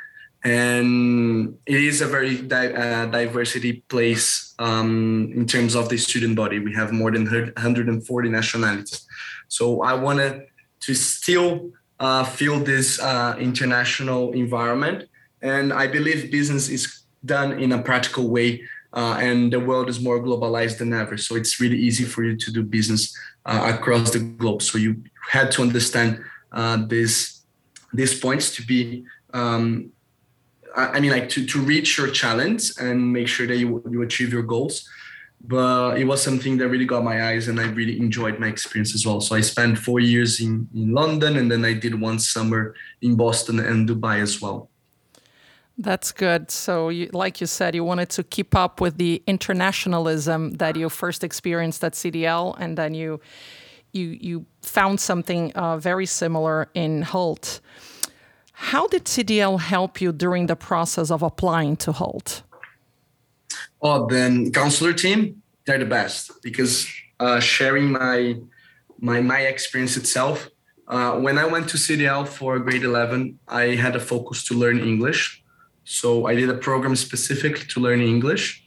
And 0.42 1.58
it 1.66 1.82
is 1.82 2.00
a 2.00 2.06
very 2.06 2.38
di- 2.38 2.72
uh, 2.72 3.06
diversity 3.06 3.84
place 3.88 4.54
um, 4.58 5.30
in 5.34 5.46
terms 5.46 5.74
of 5.74 5.88
the 5.88 5.98
student 5.98 6.34
body. 6.36 6.58
We 6.58 6.74
have 6.74 6.92
more 6.92 7.10
than 7.10 7.24
140 7.24 8.28
nationalities. 8.28 9.06
So 9.48 9.82
I 9.82 9.92
wanted 9.94 10.46
to 10.80 10.94
still 10.94 11.70
uh, 11.98 12.24
feel 12.24 12.58
this 12.58 12.98
uh, 13.00 13.36
international 13.38 14.32
environment. 14.32 15.08
And 15.42 15.72
I 15.72 15.86
believe 15.86 16.30
business 16.30 16.68
is 16.68 17.02
done 17.24 17.60
in 17.60 17.72
a 17.72 17.82
practical 17.82 18.30
way 18.30 18.62
uh, 18.92 19.18
and 19.20 19.52
the 19.52 19.60
world 19.60 19.88
is 19.88 20.00
more 20.00 20.20
globalized 20.20 20.78
than 20.78 20.92
ever. 20.92 21.16
So 21.16 21.36
it's 21.36 21.60
really 21.60 21.78
easy 21.78 22.04
for 22.04 22.24
you 22.24 22.36
to 22.36 22.52
do 22.52 22.62
business 22.62 23.16
uh, 23.46 23.72
across 23.74 24.10
the 24.10 24.18
globe. 24.18 24.62
So 24.62 24.78
you 24.78 25.02
had 25.30 25.50
to 25.52 25.62
understand 25.62 26.20
uh, 26.52 26.84
these 26.86 27.44
points 28.20 28.54
to 28.56 28.66
be. 28.66 29.04
Um, 29.32 29.92
I 30.74 31.00
mean, 31.00 31.10
like 31.10 31.28
to, 31.30 31.46
to 31.46 31.60
reach 31.60 31.98
your 31.98 32.08
challenge 32.08 32.72
and 32.78 33.12
make 33.12 33.28
sure 33.28 33.46
that 33.46 33.56
you, 33.56 33.82
you 33.90 34.02
achieve 34.02 34.32
your 34.32 34.42
goals. 34.42 34.88
But 35.42 35.98
it 35.98 36.04
was 36.04 36.22
something 36.22 36.58
that 36.58 36.68
really 36.68 36.84
got 36.84 37.02
my 37.02 37.28
eyes 37.30 37.48
and 37.48 37.58
I 37.58 37.68
really 37.70 37.98
enjoyed 37.98 38.38
my 38.38 38.48
experience 38.48 38.94
as 38.94 39.06
well. 39.06 39.20
So 39.22 39.34
I 39.34 39.40
spent 39.40 39.78
four 39.78 39.98
years 39.98 40.38
in, 40.38 40.68
in 40.74 40.92
London 40.92 41.36
and 41.36 41.50
then 41.50 41.64
I 41.64 41.72
did 41.72 41.98
one 41.98 42.18
summer 42.18 42.74
in 43.00 43.16
Boston 43.16 43.58
and 43.58 43.88
Dubai 43.88 44.20
as 44.20 44.40
well. 44.42 44.68
That's 45.78 46.12
good. 46.12 46.50
So, 46.50 46.90
you, 46.90 47.08
like 47.14 47.40
you 47.40 47.46
said, 47.46 47.74
you 47.74 47.84
wanted 47.84 48.10
to 48.10 48.22
keep 48.22 48.54
up 48.54 48.82
with 48.82 48.98
the 48.98 49.22
internationalism 49.26 50.52
that 50.58 50.76
you 50.76 50.90
first 50.90 51.24
experienced 51.24 51.82
at 51.82 51.94
CDL, 51.94 52.54
and 52.58 52.76
then 52.76 52.92
you 52.92 53.18
you 53.92 54.08
you 54.20 54.46
found 54.60 55.00
something 55.00 55.52
uh, 55.52 55.78
very 55.78 56.04
similar 56.04 56.68
in 56.74 57.00
Hult. 57.00 57.60
How 58.68 58.86
did 58.86 59.04
CDL 59.04 59.58
help 59.60 60.00
you 60.00 60.12
during 60.12 60.46
the 60.46 60.56
process 60.56 61.10
of 61.10 61.22
applying 61.22 61.76
to 61.78 61.92
Hult? 61.92 62.42
Oh, 63.82 64.06
the 64.06 64.50
counselor 64.52 64.92
team, 64.92 65.42
they're 65.64 65.78
the 65.78 65.86
best 65.86 66.30
because 66.42 66.86
uh, 67.18 67.40
sharing 67.40 67.92
my 67.92 68.36
my 68.98 69.20
my 69.20 69.40
experience 69.40 69.96
itself. 69.96 70.48
Uh, 70.86 71.12
when 71.20 71.38
I 71.38 71.46
went 71.46 71.68
to 71.70 71.76
CDL 71.76 72.26
for 72.26 72.58
grade 72.58 72.82
11, 72.82 73.38
I 73.46 73.76
had 73.84 73.94
a 73.96 74.00
focus 74.00 74.44
to 74.48 74.54
learn 74.54 74.80
English 74.80 75.40
so 75.90 76.26
I 76.26 76.36
did 76.36 76.48
a 76.48 76.54
program 76.54 76.94
specifically 76.94 77.66
to 77.66 77.80
learn 77.80 78.00
English. 78.00 78.62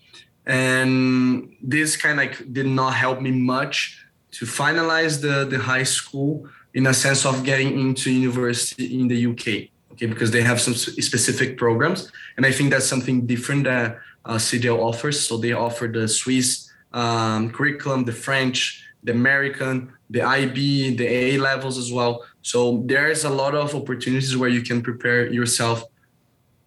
And 0.46 1.56
this 1.64 1.96
kind 1.96 2.20
of 2.20 2.54
did 2.54 2.66
not 2.66 2.96
help 2.96 3.22
me 3.22 3.32
much 3.32 3.98
to 4.32 4.46
finalize 4.46 5.22
the, 5.22 5.46
the 5.46 5.58
high 5.58 5.84
school 5.84 6.50
in 6.74 6.86
a 6.88 6.94
sense 6.94 7.26
of 7.26 7.46
getting 7.46 7.80
into 7.80 8.12
university 8.12 9.00
in 9.00 9.08
the 9.08 9.28
UK. 9.28 9.70
Okay, 9.94 10.08
because 10.08 10.32
they 10.32 10.42
have 10.42 10.60
some 10.60 10.74
specific 10.74 11.58
programs. 11.58 12.12
And 12.38 12.46
I 12.46 12.52
think 12.52 12.72
that's 12.72 12.86
something 12.86 13.26
different 13.26 13.66
that 13.66 14.00
uh, 14.26 14.36
CDL 14.36 14.80
offers. 14.80 15.20
So 15.28 15.38
they 15.38 15.54
offer 15.54 15.88
the 15.88 16.08
Swiss 16.08 16.72
um, 16.94 17.52
curriculum, 17.52 18.06
the 18.06 18.12
French, 18.12 18.84
the 19.04 19.12
American, 19.12 19.94
the 20.10 20.22
IB, 20.22 20.96
the 20.96 21.08
A 21.08 21.38
levels 21.38 21.78
as 21.78 21.92
well. 21.92 22.26
So 22.42 22.84
there's 22.86 23.24
a 23.24 23.30
lot 23.30 23.54
of 23.56 23.76
opportunities 23.76 24.36
where 24.36 24.50
you 24.50 24.62
can 24.62 24.82
prepare 24.82 25.32
yourself 25.32 25.86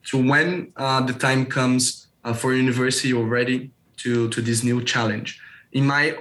to 0.06 0.18
when 0.18 0.72
uh, 0.76 1.00
the 1.00 1.12
time 1.12 1.46
comes 1.46 2.06
uh, 2.24 2.32
for 2.32 2.54
university 2.54 3.08
you're 3.08 3.24
ready 3.24 3.70
to 3.96 4.28
to 4.30 4.42
this 4.42 4.62
new 4.62 4.82
challenge 4.82 5.40
in 5.72 5.86
my 5.86 6.16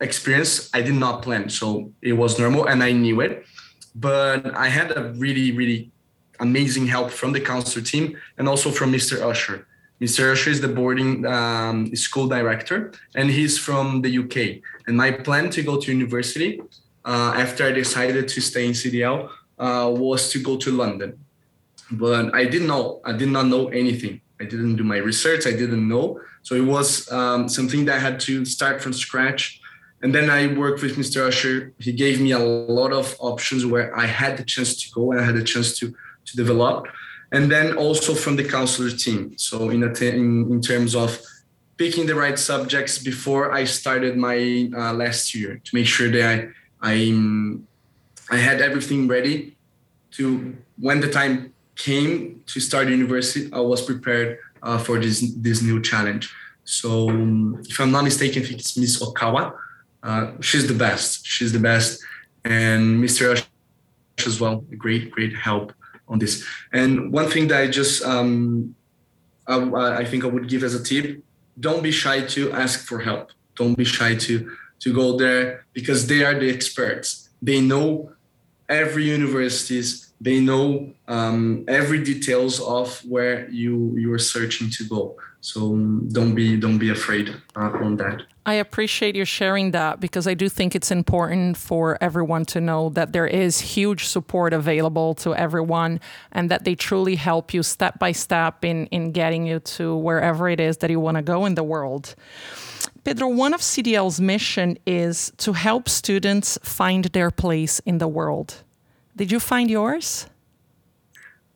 experience 0.00 0.70
i 0.74 0.80
did 0.80 0.94
not 0.94 1.22
plan 1.22 1.48
so 1.48 1.92
it 2.02 2.14
was 2.14 2.38
normal 2.38 2.66
and 2.66 2.82
i 2.82 2.90
knew 2.92 3.20
it 3.20 3.44
but 3.94 4.54
i 4.56 4.68
had 4.68 4.96
a 4.96 5.12
really 5.16 5.52
really 5.52 5.90
amazing 6.40 6.86
help 6.86 7.10
from 7.10 7.32
the 7.32 7.40
counselor 7.40 7.84
team 7.84 8.16
and 8.38 8.48
also 8.48 8.70
from 8.70 8.92
mr 8.92 9.20
usher 9.22 9.66
mr 10.00 10.32
usher 10.32 10.50
is 10.50 10.60
the 10.60 10.68
boarding 10.68 11.26
um, 11.26 11.94
school 11.94 12.26
director 12.26 12.92
and 13.14 13.30
he's 13.30 13.58
from 13.58 14.02
the 14.02 14.18
uk 14.18 14.36
and 14.86 14.96
my 14.96 15.10
plan 15.10 15.50
to 15.50 15.62
go 15.62 15.78
to 15.80 15.92
university 15.92 16.60
uh, 17.04 17.32
after 17.36 17.66
i 17.66 17.72
decided 17.72 18.26
to 18.28 18.40
stay 18.40 18.66
in 18.66 18.72
cdl 18.72 19.28
uh, 19.58 19.88
was 19.92 20.30
to 20.30 20.38
go 20.42 20.56
to 20.56 20.70
london 20.70 21.18
but 21.90 22.34
I 22.34 22.44
didn't 22.44 22.68
know. 22.68 23.00
I 23.04 23.12
did 23.12 23.28
not 23.28 23.46
know 23.46 23.68
anything. 23.68 24.20
I 24.40 24.44
didn't 24.44 24.76
do 24.76 24.84
my 24.84 24.98
research. 24.98 25.46
I 25.46 25.52
didn't 25.52 25.86
know. 25.88 26.20
So 26.42 26.54
it 26.54 26.64
was 26.64 27.10
um, 27.12 27.48
something 27.48 27.84
that 27.86 27.96
I 27.96 27.98
had 27.98 28.20
to 28.20 28.44
start 28.44 28.80
from 28.80 28.92
scratch. 28.92 29.60
And 30.02 30.14
then 30.14 30.30
I 30.30 30.46
worked 30.46 30.82
with 30.82 30.96
Mr. 30.96 31.26
Usher. 31.26 31.74
He 31.78 31.92
gave 31.92 32.20
me 32.20 32.32
a 32.32 32.38
lot 32.38 32.92
of 32.92 33.16
options 33.18 33.66
where 33.66 33.94
I 33.96 34.06
had 34.06 34.38
the 34.38 34.44
chance 34.44 34.82
to 34.82 34.90
go 34.92 35.12
and 35.12 35.20
I 35.20 35.24
had 35.24 35.34
the 35.34 35.44
chance 35.44 35.78
to 35.80 35.94
to 36.26 36.36
develop. 36.36 36.86
And 37.32 37.50
then 37.50 37.76
also 37.76 38.14
from 38.14 38.36
the 38.36 38.44
counselor 38.44 38.90
team. 38.90 39.38
So 39.38 39.70
in 39.70 39.82
in, 39.82 40.52
in 40.52 40.60
terms 40.60 40.94
of 40.94 41.20
picking 41.76 42.06
the 42.06 42.14
right 42.14 42.38
subjects 42.38 42.98
before 42.98 43.52
I 43.52 43.64
started 43.64 44.16
my 44.16 44.68
uh, 44.76 44.92
last 44.92 45.34
year 45.34 45.60
to 45.64 45.74
make 45.74 45.86
sure 45.86 46.10
that 46.10 46.24
I 46.30 46.48
I, 46.82 46.94
I 48.30 48.36
had 48.36 48.60
everything 48.60 49.08
ready 49.08 49.56
to 50.12 50.56
when 50.78 51.00
the 51.00 51.10
time 51.10 51.52
came 51.76 52.42
to 52.46 52.60
start 52.60 52.88
university, 52.88 53.50
I 53.52 53.60
was 53.60 53.80
prepared 53.82 54.38
uh, 54.62 54.78
for 54.78 54.98
this 55.00 55.18
this 55.36 55.62
new 55.62 55.80
challenge. 55.80 56.32
So, 56.64 57.08
um, 57.10 57.62
if 57.68 57.80
I'm 57.80 57.90
not 57.90 58.04
mistaken, 58.04 58.42
I 58.42 58.46
think 58.46 58.60
it's 58.60 58.76
Miss 58.76 59.02
Okawa. 59.02 59.54
Uh, 60.02 60.32
she's 60.40 60.66
the 60.66 60.74
best. 60.74 61.26
She's 61.26 61.52
the 61.52 61.58
best, 61.58 62.02
and 62.44 63.02
Mr. 63.02 63.32
Ash 63.32 64.26
as 64.26 64.40
well. 64.40 64.56
Great, 64.76 65.10
great 65.10 65.34
help 65.34 65.72
on 66.10 66.18
this. 66.18 66.44
And 66.72 67.12
one 67.12 67.30
thing 67.30 67.48
that 67.48 67.62
I 67.62 67.68
just 67.68 68.04
um, 68.04 68.74
I, 69.46 70.02
I 70.02 70.04
think 70.04 70.24
I 70.24 70.26
would 70.26 70.48
give 70.48 70.62
as 70.62 70.74
a 70.74 70.82
tip: 70.82 71.22
don't 71.58 71.82
be 71.82 71.92
shy 71.92 72.20
to 72.20 72.52
ask 72.52 72.86
for 72.86 72.98
help. 72.98 73.30
Don't 73.54 73.74
be 73.74 73.84
shy 73.84 74.16
to 74.16 74.56
to 74.80 74.94
go 74.94 75.16
there 75.16 75.64
because 75.72 76.06
they 76.06 76.24
are 76.24 76.38
the 76.38 76.50
experts. 76.50 77.30
They 77.40 77.60
know 77.60 78.12
every 78.68 79.04
universities 79.04 80.09
they 80.20 80.40
know 80.40 80.92
um, 81.08 81.64
every 81.66 82.02
details 82.04 82.60
of 82.60 83.00
where 83.06 83.48
you 83.50 83.96
you 83.96 84.12
are 84.12 84.18
searching 84.18 84.70
to 84.70 84.84
go. 84.84 85.16
So 85.40 85.72
um, 85.72 86.08
don't 86.12 86.34
be 86.34 86.56
don't 86.56 86.78
be 86.78 86.90
afraid 86.90 87.30
uh, 87.56 87.70
on 87.84 87.96
that. 87.96 88.22
I 88.44 88.54
appreciate 88.54 89.16
you 89.16 89.24
sharing 89.24 89.70
that 89.72 90.00
because 90.00 90.26
i 90.26 90.34
do 90.34 90.48
think 90.48 90.74
it's 90.74 90.90
important 90.90 91.56
for 91.56 91.98
everyone 92.00 92.44
to 92.46 92.60
know 92.60 92.88
that 92.90 93.12
there 93.12 93.26
is 93.26 93.60
huge 93.60 94.06
support 94.06 94.52
available 94.52 95.14
to 95.16 95.34
everyone 95.34 96.00
and 96.32 96.50
that 96.50 96.64
they 96.64 96.74
truly 96.74 97.16
help 97.16 97.52
you 97.54 97.62
step 97.62 97.98
by 97.98 98.12
step 98.12 98.64
in 98.64 98.86
in 98.86 99.12
getting 99.12 99.46
you 99.46 99.60
to 99.60 99.94
wherever 99.94 100.48
it 100.48 100.58
is 100.58 100.78
that 100.78 100.90
you 100.90 100.98
want 100.98 101.16
to 101.16 101.22
go 101.22 101.46
in 101.46 101.54
the 101.54 101.62
world. 101.62 102.14
Pedro, 103.04 103.28
one 103.28 103.54
of 103.54 103.60
CDL's 103.60 104.20
mission 104.20 104.78
is 104.86 105.32
to 105.36 105.52
help 105.52 105.88
students 105.88 106.58
find 106.62 107.04
their 107.04 107.30
place 107.30 107.80
in 107.86 107.98
the 107.98 108.08
world. 108.08 108.64
Did 109.16 109.32
you 109.32 109.40
find 109.40 109.70
yours? 109.70 110.26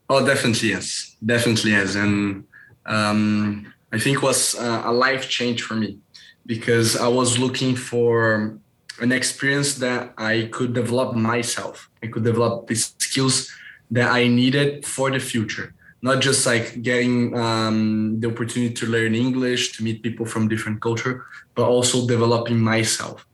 Oh, 0.09 0.25
definitely 0.25 0.71
yes, 0.71 1.17
definitely 1.25 1.71
yes, 1.71 1.95
and 1.95 2.45
um, 2.85 3.73
I 3.93 3.99
think 3.99 4.23
was 4.23 4.55
uh, 4.55 4.83
a 4.85 4.93
life 4.93 5.29
change 5.29 5.63
for 5.63 5.75
me 5.75 5.99
because 6.47 6.97
I 6.97 7.09
was 7.09 7.39
looking 7.39 7.75
for 7.75 8.59
an 9.01 9.13
experience 9.13 9.77
that 9.77 10.13
I 10.19 10.49
could 10.53 10.75
develop 10.75 11.17
myself. 11.17 11.91
I 12.03 12.09
could 12.09 12.25
develop 12.25 12.67
the 12.67 12.75
skills 12.75 13.51
that 13.91 14.11
I 14.11 14.29
needed 14.29 14.85
for 14.85 15.11
the 15.11 15.19
future, 15.19 15.75
not 16.03 16.21
just 16.21 16.47
like 16.47 16.83
getting 16.83 17.37
um, 17.39 18.21
the 18.21 18.29
opportunity 18.29 18.75
to 18.75 18.87
learn 18.87 19.15
English, 19.15 19.77
to 19.77 19.85
meet 19.85 20.03
people 20.03 20.27
from 20.27 20.49
different 20.49 20.81
culture, 20.81 21.25
but 21.55 21.65
also 21.67 22.07
developing 22.07 22.61
myself. 22.61 23.27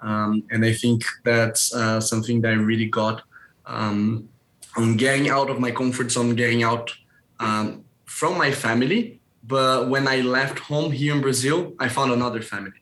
Um, 0.00 0.44
and 0.50 0.64
I 0.64 0.72
think 0.72 1.04
that's 1.24 1.74
uh, 1.74 2.00
something 2.00 2.40
that 2.42 2.52
I 2.52 2.56
really 2.56 2.86
got 2.86 3.22
um, 3.66 4.28
on 4.76 4.96
getting 4.96 5.28
out 5.28 5.50
of 5.50 5.60
my 5.60 5.70
comfort 5.70 6.10
zone, 6.10 6.34
getting 6.34 6.62
out 6.62 6.92
um, 7.40 7.84
from 8.04 8.38
my 8.38 8.50
family. 8.50 9.20
But 9.44 9.88
when 9.88 10.06
I 10.06 10.20
left 10.20 10.58
home 10.60 10.92
here 10.92 11.14
in 11.14 11.20
Brazil, 11.20 11.74
I 11.78 11.88
found 11.88 12.12
another 12.12 12.42
family. 12.42 12.80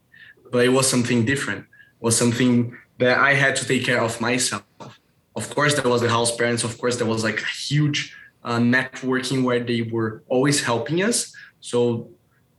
But 0.53 0.65
it 0.65 0.69
was 0.69 0.89
something 0.89 1.25
different. 1.25 1.61
It 1.61 2.05
was 2.05 2.17
something 2.17 2.77
that 2.99 3.19
I 3.19 3.35
had 3.35 3.57
to 3.57 3.67
take 3.67 3.85
care 3.85 4.01
of 4.01 4.21
myself. 4.21 4.65
Of 5.35 5.49
course, 5.55 5.75
there 5.75 5.91
was 5.91 6.03
the 6.03 6.11
house 6.11 6.35
parents. 6.37 6.65
Of 6.65 6.77
course, 6.79 6.97
there 6.97 7.07
was 7.07 7.25
like 7.25 7.41
a 7.41 7.47
huge 7.47 8.15
uh, 8.45 8.59
networking 8.59 9.43
where 9.43 9.61
they 9.61 9.83
were 9.83 10.23
always 10.29 10.63
helping 10.63 11.03
us. 11.03 11.33
So, 11.61 12.11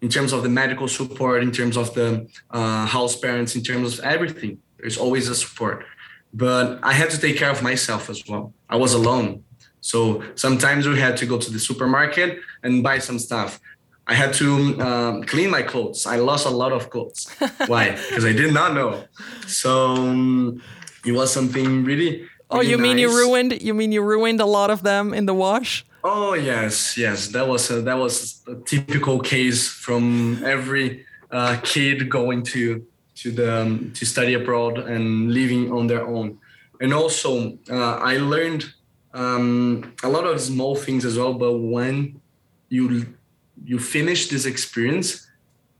in 0.01 0.09
terms 0.09 0.33
of 0.33 0.41
the 0.41 0.49
medical 0.49 0.87
support, 0.87 1.43
in 1.43 1.51
terms 1.51 1.77
of 1.77 1.93
the 1.93 2.27
uh, 2.49 2.85
house 2.87 3.15
parents, 3.15 3.55
in 3.55 3.61
terms 3.61 3.99
of 3.99 4.05
everything, 4.05 4.57
there's 4.79 4.97
always 4.97 5.29
a 5.29 5.35
support. 5.35 5.85
But 6.33 6.79
I 6.83 6.93
had 6.93 7.09
to 7.11 7.19
take 7.19 7.37
care 7.37 7.49
of 7.49 7.61
myself 7.61 8.09
as 8.09 8.23
well. 8.27 8.53
I 8.69 8.77
was 8.77 8.93
alone. 8.93 9.43
So 9.81 10.23
sometimes 10.35 10.87
we 10.87 10.99
had 10.99 11.17
to 11.17 11.25
go 11.25 11.37
to 11.37 11.51
the 11.51 11.59
supermarket 11.59 12.39
and 12.63 12.83
buy 12.83 12.99
some 12.99 13.19
stuff. 13.19 13.59
I 14.07 14.13
had 14.13 14.33
to 14.35 14.81
um, 14.81 15.23
clean 15.23 15.49
my 15.49 15.61
clothes. 15.61 16.05
I 16.05 16.17
lost 16.17 16.45
a 16.45 16.49
lot 16.49 16.71
of 16.71 16.89
clothes. 16.89 17.27
Why? 17.67 17.91
Because 17.91 18.25
I 18.25 18.33
did 18.33 18.53
not 18.53 18.73
know. 18.73 19.03
So 19.47 19.95
um, 19.95 20.61
it 21.05 21.13
was 21.13 21.31
something 21.31 21.83
really. 21.83 22.27
Oh, 22.49 22.61
you 22.61 22.77
mean 22.77 22.97
you 22.97 23.09
ruined? 23.09 23.61
You 23.61 23.73
mean 23.73 23.91
you 23.91 24.01
ruined 24.01 24.41
a 24.41 24.45
lot 24.45 24.69
of 24.69 24.83
them 24.83 25.13
in 25.13 25.25
the 25.25 25.33
wash? 25.33 25.85
Oh 26.03 26.33
yes, 26.33 26.97
yes. 26.97 27.27
That 27.29 27.47
was 27.47 27.69
a, 27.71 27.81
that 27.81 27.97
was 27.97 28.41
a 28.47 28.55
typical 28.55 29.19
case 29.19 29.67
from 29.67 30.43
every 30.43 31.05
uh, 31.31 31.57
kid 31.63 32.09
going 32.09 32.43
to 32.43 32.85
to 33.21 33.31
the 33.31 33.61
um, 33.61 33.91
to 33.93 34.05
study 34.05 34.33
abroad 34.33 34.77
and 34.79 35.31
living 35.33 35.71
on 35.71 35.87
their 35.87 36.05
own. 36.05 36.37
And 36.79 36.93
also, 36.93 37.57
uh, 37.69 37.95
I 37.97 38.17
learned 38.17 38.65
um, 39.13 39.93
a 40.03 40.09
lot 40.09 40.25
of 40.25 40.41
small 40.41 40.75
things 40.75 41.05
as 41.05 41.17
well. 41.17 41.33
But 41.33 41.57
when 41.57 42.21
you 42.69 43.15
you 43.63 43.79
finish 43.79 44.29
this 44.29 44.45
experience, 44.45 45.27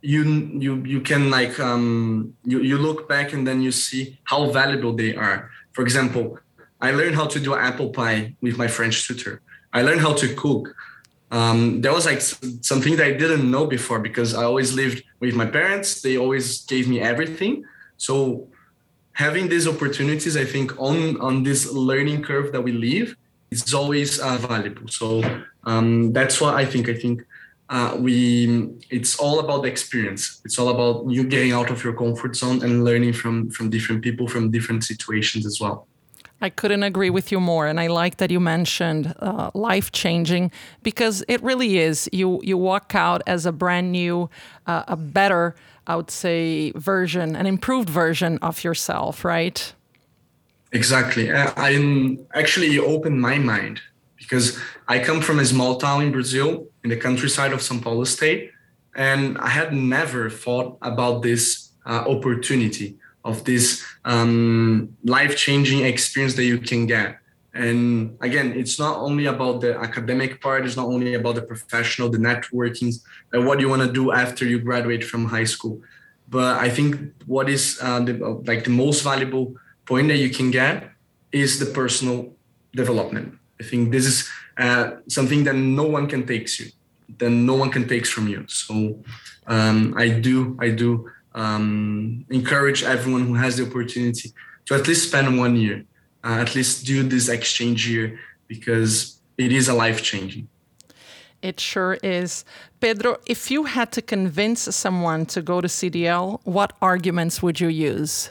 you 0.01 0.23
you 0.65 0.84
you 0.84 1.01
can 1.01 1.30
like 1.30 1.60
um, 1.60 2.36
you 2.45 2.62
you 2.62 2.77
look 2.77 3.10
back 3.10 3.34
and 3.34 3.47
then 3.47 3.62
you 3.62 3.71
see 3.71 4.19
how 4.23 4.51
valuable 4.51 4.93
they 4.93 5.15
are. 5.15 5.49
For 5.73 5.82
example, 5.82 6.38
I 6.80 6.91
learned 6.91 7.15
how 7.15 7.27
to 7.27 7.39
do 7.39 7.56
apple 7.56 7.89
pie 7.89 8.36
with 8.41 8.58
my 8.58 8.67
French 8.67 9.08
tutor. 9.08 9.41
I 9.73 9.82
learned 9.82 10.01
how 10.01 10.13
to 10.13 10.36
cook. 10.36 10.75
Um, 11.32 11.82
that 11.82 11.94
was 11.94 12.06
like 12.06 12.20
something 12.22 12.98
that 12.98 13.06
I 13.06 13.13
didn't 13.13 13.50
know 13.50 13.65
before 13.65 14.00
because 14.00 14.34
I 14.34 14.44
always 14.44 14.74
lived 14.74 15.04
with 15.20 15.34
my 15.34 15.46
parents. 15.46 16.02
They 16.02 16.17
always 16.17 16.65
gave 16.65 16.89
me 16.89 17.00
everything. 17.00 17.63
So 17.98 18.50
having 19.13 19.48
these 19.48 19.67
opportunities, 19.67 20.36
I 20.36 20.44
think 20.46 20.78
on 20.80 21.20
on 21.22 21.44
this 21.44 21.72
learning 21.72 22.24
curve 22.24 22.52
that 22.52 22.62
we 22.62 22.74
live, 22.74 23.15
it's 23.50 23.74
always 23.74 24.20
uh, 24.20 24.38
valuable. 24.38 24.88
So 24.89 25.24
um, 25.63 26.12
that's 26.12 26.41
what 26.41 26.56
I 26.56 26.65
think. 26.65 26.89
I 26.89 26.96
think 26.96 27.24
uh, 27.72 27.96
we 27.98 28.67
it's 28.89 29.17
all 29.17 29.39
about 29.39 29.63
the 29.63 29.70
experience 29.70 30.41
it's 30.44 30.60
all 30.60 30.70
about 30.70 31.10
you 31.10 31.24
getting 31.24 31.54
out 31.54 31.72
of 31.72 31.82
your 31.86 31.94
comfort 31.94 32.36
zone 32.36 32.62
and 32.63 32.84
learning 32.84 33.13
from 33.13 33.50
from 33.50 33.70
different 33.70 34.04
people 34.04 34.28
from 34.28 34.52
different 34.52 34.84
situations 34.84 35.46
as 35.46 35.62
well 35.62 35.88
I 36.41 36.49
couldn't 36.49 36.82
agree 36.82 37.12
with 37.12 37.32
you 37.32 37.39
more, 37.39 37.67
and 37.67 37.80
I 37.80 37.88
like 37.88 38.17
that 38.17 38.32
you 38.32 38.39
mentioned 38.39 39.13
uh, 39.19 39.51
life 39.54 39.91
changing 39.91 40.51
because 40.82 41.23
it 41.27 41.41
really 41.43 41.77
is. 41.77 42.10
You 42.12 42.41
you 42.43 42.58
walk 42.58 42.95
out 42.95 43.21
as 43.27 43.45
a 43.45 43.51
brand 43.51 43.91
new, 43.91 44.30
uh, 44.65 44.84
a 44.88 44.95
better, 44.95 45.56
I 45.86 45.95
would 45.95 46.10
say, 46.10 46.71
version, 46.71 47.36
an 47.36 47.45
improved 47.45 47.89
version 47.89 48.39
of 48.41 48.63
yourself, 48.63 49.23
right? 49.23 49.73
Exactly. 50.71 51.30
Uh, 51.32 51.51
I'm 51.58 52.19
actually 52.34 52.80
opened 52.80 53.21
my 53.21 53.38
mind 53.38 53.82
because 54.17 54.58
I 54.88 54.97
come 54.99 55.21
from 55.21 55.38
a 55.39 55.45
small 55.45 55.77
town 55.77 56.01
in 56.01 56.12
Brazil, 56.12 56.65
in 56.84 56.89
the 56.89 56.97
countryside 56.97 57.54
of 57.54 57.60
São 57.60 57.82
Paulo 57.82 58.04
state, 58.06 58.51
and 58.95 59.38
I 59.38 59.49
had 59.49 59.73
never 59.73 60.30
thought 60.30 60.77
about 60.82 61.21
this 61.21 61.69
uh, 61.86 62.04
opportunity 62.08 62.97
of 63.24 63.44
this 63.44 63.84
um, 64.06 64.96
life-changing 65.04 65.86
experience 65.86 66.36
that 66.36 66.46
you 66.46 66.60
can 66.60 66.86
get. 66.86 67.18
And 67.54 68.18
again, 68.22 68.54
it's 68.54 68.80
not 68.80 68.98
only 68.98 69.26
about 69.26 69.62
the 69.62 69.78
academic 69.78 70.42
part; 70.42 70.66
it's 70.66 70.78
not 70.78 70.88
only 70.88 71.16
about 71.16 71.36
the 71.36 71.42
professional, 71.42 72.10
the 72.10 72.18
networking, 72.18 72.96
and 73.34 73.46
what 73.46 73.60
you 73.60 73.68
want 73.68 73.82
to 73.82 73.92
do 73.92 74.12
after 74.12 74.46
you 74.46 74.60
graduate 74.60 75.04
from 75.04 75.26
high 75.26 75.44
school. 75.44 75.82
But 76.30 76.60
I 76.60 76.70
think 76.70 77.14
what 77.26 77.50
is 77.50 77.78
uh, 77.82 78.00
the, 78.00 78.14
like 78.46 78.64
the 78.64 78.70
most 78.70 79.04
valuable 79.04 79.56
point 79.86 80.08
that 80.08 80.18
you 80.18 80.30
can 80.30 80.50
get 80.50 80.92
is 81.34 81.60
the 81.60 81.66
personal 81.66 82.34
development 82.74 83.38
I 83.62 83.64
think 83.64 83.92
this 83.92 84.06
is 84.08 84.28
uh, 84.58 84.86
something 85.08 85.44
that 85.44 85.54
no 85.54 85.84
one 85.84 86.08
can 86.08 86.26
take 86.26 86.48
you, 86.60 86.68
that 87.20 87.30
no 87.30 87.54
one 87.54 87.70
can 87.70 87.88
take 87.88 88.08
from 88.08 88.28
you. 88.28 88.46
So 88.48 89.04
um, 89.46 89.94
I 89.96 90.10
do, 90.10 90.58
I 90.60 90.70
do 90.70 91.08
um, 91.34 92.26
encourage 92.30 92.84
everyone 92.84 93.26
who 93.26 93.36
has 93.36 93.58
the 93.58 93.65
opportunity 93.65 94.34
to 94.65 94.76
at 94.76 94.88
least 94.88 95.08
spend 95.08 95.38
one 95.38 95.56
year, 95.56 95.86
uh, 96.24 96.38
at 96.39 96.56
least 96.56 96.86
do 96.86 97.04
this 97.04 97.30
exchange 97.30 97.88
year, 97.88 98.20
because 98.48 99.20
it 99.38 99.52
is 99.52 99.67
a 99.67 99.74
life 99.74 100.04
changing. 100.04 100.48
It 101.41 101.60
sure 101.60 101.98
is. 102.04 102.46
Pedro, 102.80 103.17
if 103.26 103.50
you 103.50 103.63
had 103.63 103.91
to 103.94 104.02
convince 104.02 104.62
someone 104.76 105.26
to 105.28 105.41
go 105.41 105.60
to 105.60 105.67
CDL, 105.67 106.39
what 106.44 106.74
arguments 106.82 107.41
would 107.41 107.60
you 107.60 107.70
use? 107.70 108.30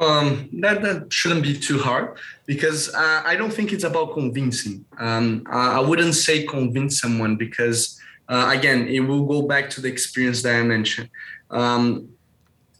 Um, 0.00 0.48
that 0.60 0.80
that 0.80 1.12
shouldn't 1.12 1.42
be 1.42 1.58
too 1.58 1.78
hard 1.78 2.16
because 2.46 2.92
uh, 2.94 3.22
I 3.24 3.36
don't 3.36 3.52
think 3.52 3.70
it's 3.72 3.84
about 3.84 4.14
convincing. 4.14 4.84
Um, 4.98 5.46
I, 5.50 5.76
I 5.76 5.80
wouldn't 5.80 6.14
say 6.14 6.44
convince 6.44 7.00
someone 7.00 7.36
because 7.36 8.00
uh, 8.30 8.48
again, 8.56 8.86
it 8.88 9.00
will 9.00 9.26
go 9.26 9.42
back 9.42 9.68
to 9.70 9.80
the 9.80 9.88
experience 9.88 10.40
that 10.42 10.54
I 10.54 10.62
mentioned. 10.62 11.10
Um, 11.50 12.10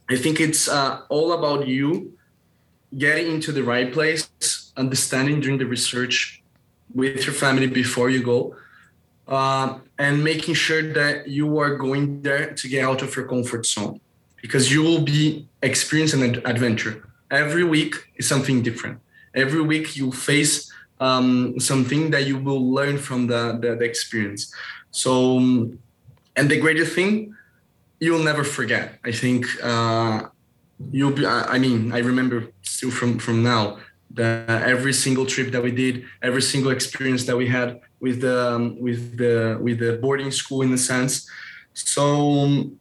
I 0.08 0.16
think 0.16 0.40
it's 0.40 0.68
uh, 0.68 1.02
all 1.08 1.32
about 1.32 1.66
you 1.66 2.12
getting 2.96 3.30
into 3.30 3.52
the 3.52 3.62
right 3.62 3.92
place, 3.92 4.28
understanding 4.76 5.40
during 5.40 5.58
the 5.58 5.66
research 5.66 6.42
with 6.94 7.24
your 7.24 7.34
family 7.34 7.68
before 7.68 8.10
you 8.10 8.22
go, 8.22 8.56
uh, 9.28 9.78
and 9.98 10.24
making 10.24 10.54
sure 10.54 10.92
that 10.92 11.28
you 11.28 11.58
are 11.58 11.76
going 11.76 12.22
there 12.22 12.52
to 12.54 12.68
get 12.68 12.84
out 12.84 13.02
of 13.02 13.14
your 13.14 13.26
comfort 13.28 13.64
zone 13.66 14.00
because 14.42 14.72
you 14.72 14.82
will 14.82 15.02
be 15.02 15.46
experiencing 15.62 16.22
an 16.22 16.42
adventure 16.44 17.10
every 17.30 17.64
week 17.64 17.94
is 18.16 18.28
something 18.28 18.62
different. 18.62 18.98
Every 19.34 19.62
week 19.62 19.96
you 19.96 20.10
face 20.12 20.70
um, 20.98 21.58
something 21.58 22.10
that 22.10 22.26
you 22.26 22.38
will 22.38 22.72
learn 22.72 22.98
from 22.98 23.26
the, 23.26 23.58
the, 23.60 23.76
the 23.76 23.84
experience. 23.84 24.52
So, 24.90 25.38
um, 25.38 25.78
and 26.36 26.50
the 26.50 26.58
greatest 26.58 26.94
thing, 26.94 27.34
you'll 28.00 28.24
never 28.24 28.42
forget. 28.42 28.98
I 29.04 29.12
think 29.12 29.46
uh, 29.62 30.28
you'll 30.90 31.12
be, 31.12 31.26
I 31.26 31.58
mean, 31.58 31.92
I 31.92 31.98
remember 31.98 32.48
still 32.62 32.90
from, 32.90 33.18
from 33.18 33.42
now 33.42 33.78
that 34.12 34.62
every 34.62 34.92
single 34.92 35.26
trip 35.26 35.52
that 35.52 35.62
we 35.62 35.70
did, 35.70 36.04
every 36.22 36.42
single 36.42 36.72
experience 36.72 37.24
that 37.26 37.36
we 37.36 37.46
had 37.46 37.80
with 38.00 38.22
the, 38.22 38.54
um, 38.54 38.80
with 38.80 39.18
the, 39.18 39.58
with 39.60 39.78
the 39.78 39.98
boarding 39.98 40.30
school 40.30 40.62
in 40.62 40.72
a 40.72 40.78
sense. 40.78 41.28
So 41.74 42.40
um, 42.40 42.80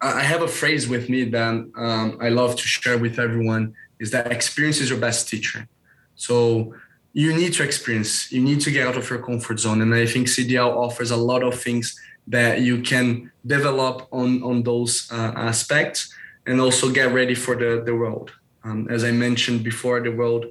I 0.00 0.22
have 0.22 0.42
a 0.42 0.48
phrase 0.48 0.86
with 0.86 1.08
me 1.08 1.24
that 1.24 1.54
um, 1.76 2.18
I 2.20 2.28
love 2.28 2.56
to 2.56 2.62
share 2.62 2.98
with 2.98 3.18
everyone 3.18 3.74
is 3.98 4.10
that 4.10 4.30
experience 4.30 4.80
is 4.80 4.90
your 4.90 4.98
best 4.98 5.28
teacher. 5.28 5.66
So 6.14 6.74
you 7.14 7.32
need 7.34 7.54
to 7.54 7.62
experience, 7.62 8.30
you 8.30 8.42
need 8.42 8.60
to 8.60 8.70
get 8.70 8.86
out 8.86 8.96
of 8.96 9.08
your 9.08 9.20
comfort 9.20 9.60
zone. 9.60 9.80
And 9.80 9.94
I 9.94 10.04
think 10.04 10.26
CDL 10.26 10.76
offers 10.76 11.10
a 11.10 11.16
lot 11.16 11.42
of 11.42 11.58
things 11.58 11.98
that 12.26 12.60
you 12.60 12.80
can 12.82 13.30
develop 13.46 14.08
on, 14.12 14.42
on 14.42 14.62
those 14.62 15.08
uh, 15.12 15.32
aspects 15.36 16.12
and 16.46 16.60
also 16.60 16.90
get 16.90 17.12
ready 17.12 17.34
for 17.34 17.54
the, 17.54 17.82
the 17.84 17.94
world. 17.94 18.32
Um, 18.64 18.88
as 18.90 19.04
I 19.04 19.10
mentioned 19.12 19.62
before, 19.62 20.00
the 20.00 20.10
world 20.10 20.46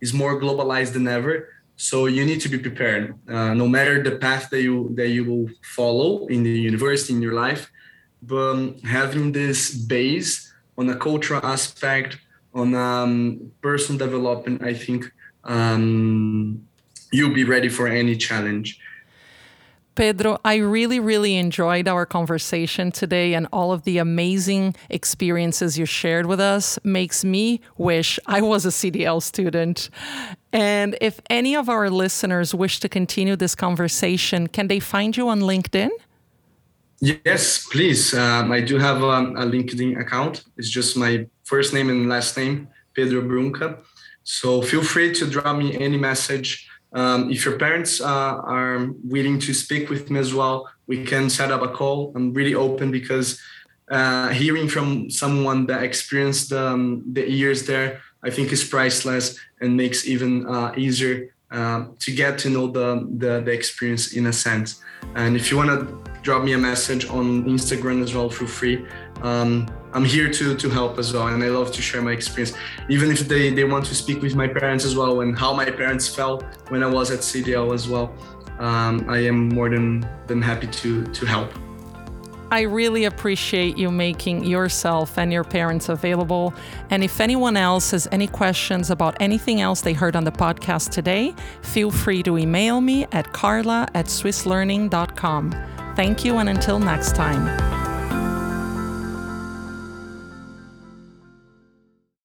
is 0.00 0.12
more 0.12 0.40
globalized 0.40 0.92
than 0.92 1.08
ever. 1.08 1.48
So 1.76 2.06
you 2.06 2.24
need 2.24 2.40
to 2.40 2.48
be 2.48 2.58
prepared. 2.58 3.14
Uh, 3.28 3.54
no 3.54 3.68
matter 3.68 4.02
the 4.02 4.16
path 4.16 4.48
that 4.50 4.62
you 4.62 4.94
that 4.94 5.08
you 5.08 5.24
will 5.24 5.50
follow 5.62 6.26
in 6.26 6.42
the 6.42 6.50
university 6.50 7.12
in 7.12 7.20
your 7.20 7.34
life, 7.34 7.70
but 8.22 8.50
um, 8.50 8.78
having 8.80 9.32
this 9.32 9.74
base 9.74 10.52
on 10.78 10.88
a 10.88 10.96
cultural 10.96 11.44
aspect, 11.44 12.18
on 12.54 12.74
um, 12.74 13.52
personal 13.60 13.98
development, 13.98 14.62
I 14.62 14.72
think 14.72 15.12
um, 15.44 16.66
you'll 17.12 17.34
be 17.34 17.44
ready 17.44 17.68
for 17.68 17.88
any 17.88 18.16
challenge. 18.16 18.80
Pedro, 19.96 20.38
I 20.44 20.56
really, 20.56 21.00
really 21.00 21.36
enjoyed 21.36 21.88
our 21.88 22.04
conversation 22.04 22.92
today 22.92 23.32
and 23.32 23.48
all 23.50 23.72
of 23.72 23.84
the 23.84 23.96
amazing 23.96 24.74
experiences 24.90 25.78
you 25.78 25.86
shared 25.86 26.26
with 26.26 26.38
us 26.38 26.78
makes 26.84 27.24
me 27.24 27.62
wish 27.78 28.20
I 28.26 28.42
was 28.42 28.66
a 28.66 28.68
CDL 28.68 29.22
student. 29.22 29.88
And 30.52 30.98
if 31.00 31.18
any 31.30 31.56
of 31.56 31.70
our 31.70 31.88
listeners 31.88 32.54
wish 32.54 32.78
to 32.80 32.90
continue 32.90 33.36
this 33.36 33.54
conversation, 33.54 34.48
can 34.48 34.68
they 34.68 34.80
find 34.80 35.16
you 35.16 35.30
on 35.30 35.40
LinkedIn? 35.40 35.88
Yes, 37.00 37.66
please. 37.66 38.12
Um, 38.12 38.52
I 38.52 38.60
do 38.60 38.78
have 38.78 39.02
a, 39.02 39.06
a, 39.06 39.46
LinkedIn 39.46 39.98
account. 39.98 40.44
It's 40.58 40.70
just 40.70 40.96
my 40.96 41.26
first 41.44 41.72
name 41.72 41.88
and 41.88 42.08
last 42.08 42.36
name, 42.36 42.68
Pedro 42.94 43.22
Brunca. 43.22 43.78
So 44.24 44.60
feel 44.60 44.82
free 44.82 45.12
to 45.14 45.26
drop 45.26 45.56
me 45.56 45.78
any 45.78 45.96
message 45.96 46.68
um, 46.96 47.30
if 47.30 47.44
your 47.44 47.58
parents 47.58 48.00
uh, 48.00 48.40
are 48.56 48.88
willing 49.04 49.38
to 49.40 49.52
speak 49.52 49.90
with 49.90 50.10
me 50.10 50.18
as 50.18 50.32
well, 50.32 50.66
we 50.86 51.04
can 51.04 51.28
set 51.28 51.52
up 51.52 51.60
a 51.60 51.68
call. 51.68 52.10
I'm 52.16 52.32
really 52.32 52.54
open 52.54 52.90
because 52.90 53.38
uh, 53.90 54.28
hearing 54.30 54.66
from 54.66 55.10
someone 55.10 55.66
that 55.66 55.82
experienced 55.82 56.54
um, 56.54 57.04
the 57.12 57.30
years 57.30 57.66
there, 57.66 58.00
I 58.24 58.30
think 58.30 58.50
is 58.50 58.64
priceless 58.64 59.38
and 59.60 59.76
makes 59.76 60.08
even 60.08 60.46
uh, 60.46 60.72
easier 60.74 61.34
uh, 61.50 61.84
to 61.98 62.12
get 62.12 62.38
to 62.38 62.50
know 62.50 62.66
the, 62.66 63.06
the, 63.18 63.42
the 63.42 63.52
experience 63.52 64.14
in 64.14 64.26
a 64.26 64.32
sense. 64.32 64.80
And 65.14 65.36
if 65.36 65.50
you 65.50 65.58
want 65.58 65.70
to 65.70 66.12
drop 66.22 66.44
me 66.44 66.54
a 66.54 66.58
message 66.58 67.06
on 67.10 67.44
Instagram 67.44 68.02
as 68.02 68.14
well, 68.14 68.30
feel 68.30 68.48
free. 68.48 68.86
Um, 69.22 69.68
I'm 69.96 70.04
here 70.04 70.30
to 70.30 70.54
to 70.54 70.68
help 70.68 70.98
as 70.98 71.14
well, 71.14 71.28
and 71.28 71.42
I 71.42 71.48
love 71.48 71.72
to 71.72 71.80
share 71.80 72.02
my 72.02 72.12
experience, 72.12 72.52
even 72.90 73.10
if 73.10 73.20
they 73.20 73.48
they 73.48 73.64
want 73.64 73.86
to 73.86 73.94
speak 73.94 74.20
with 74.20 74.34
my 74.36 74.46
parents 74.46 74.84
as 74.84 74.94
well 74.94 75.22
and 75.22 75.38
how 75.38 75.54
my 75.54 75.70
parents 75.70 76.06
felt 76.06 76.44
when 76.68 76.82
I 76.82 76.86
was 76.86 77.10
at 77.10 77.20
CDL 77.20 77.72
as 77.72 77.88
well. 77.88 78.12
Um, 78.58 79.06
I 79.08 79.20
am 79.20 79.48
more 79.48 79.70
than 79.70 80.06
than 80.26 80.42
happy 80.42 80.66
to 80.66 81.06
to 81.06 81.24
help. 81.24 81.50
I 82.50 82.60
really 82.60 83.06
appreciate 83.06 83.78
you 83.78 83.90
making 83.90 84.44
yourself 84.44 85.18
and 85.18 85.32
your 85.32 85.44
parents 85.44 85.88
available. 85.88 86.52
And 86.90 87.02
if 87.02 87.18
anyone 87.18 87.56
else 87.56 87.90
has 87.90 88.06
any 88.12 88.28
questions 88.28 88.90
about 88.90 89.16
anything 89.18 89.62
else 89.62 89.80
they 89.80 89.94
heard 89.94 90.14
on 90.14 90.24
the 90.24 90.30
podcast 90.30 90.90
today, 90.90 91.34
feel 91.62 91.90
free 91.90 92.22
to 92.22 92.36
email 92.36 92.82
me 92.82 93.06
at 93.12 93.32
carla 93.32 93.88
at 93.94 94.06
swisslearning.com. 94.06 95.54
Thank 95.96 96.24
you, 96.24 96.36
and 96.36 96.48
until 96.50 96.78
next 96.78 97.16
time. 97.16 97.75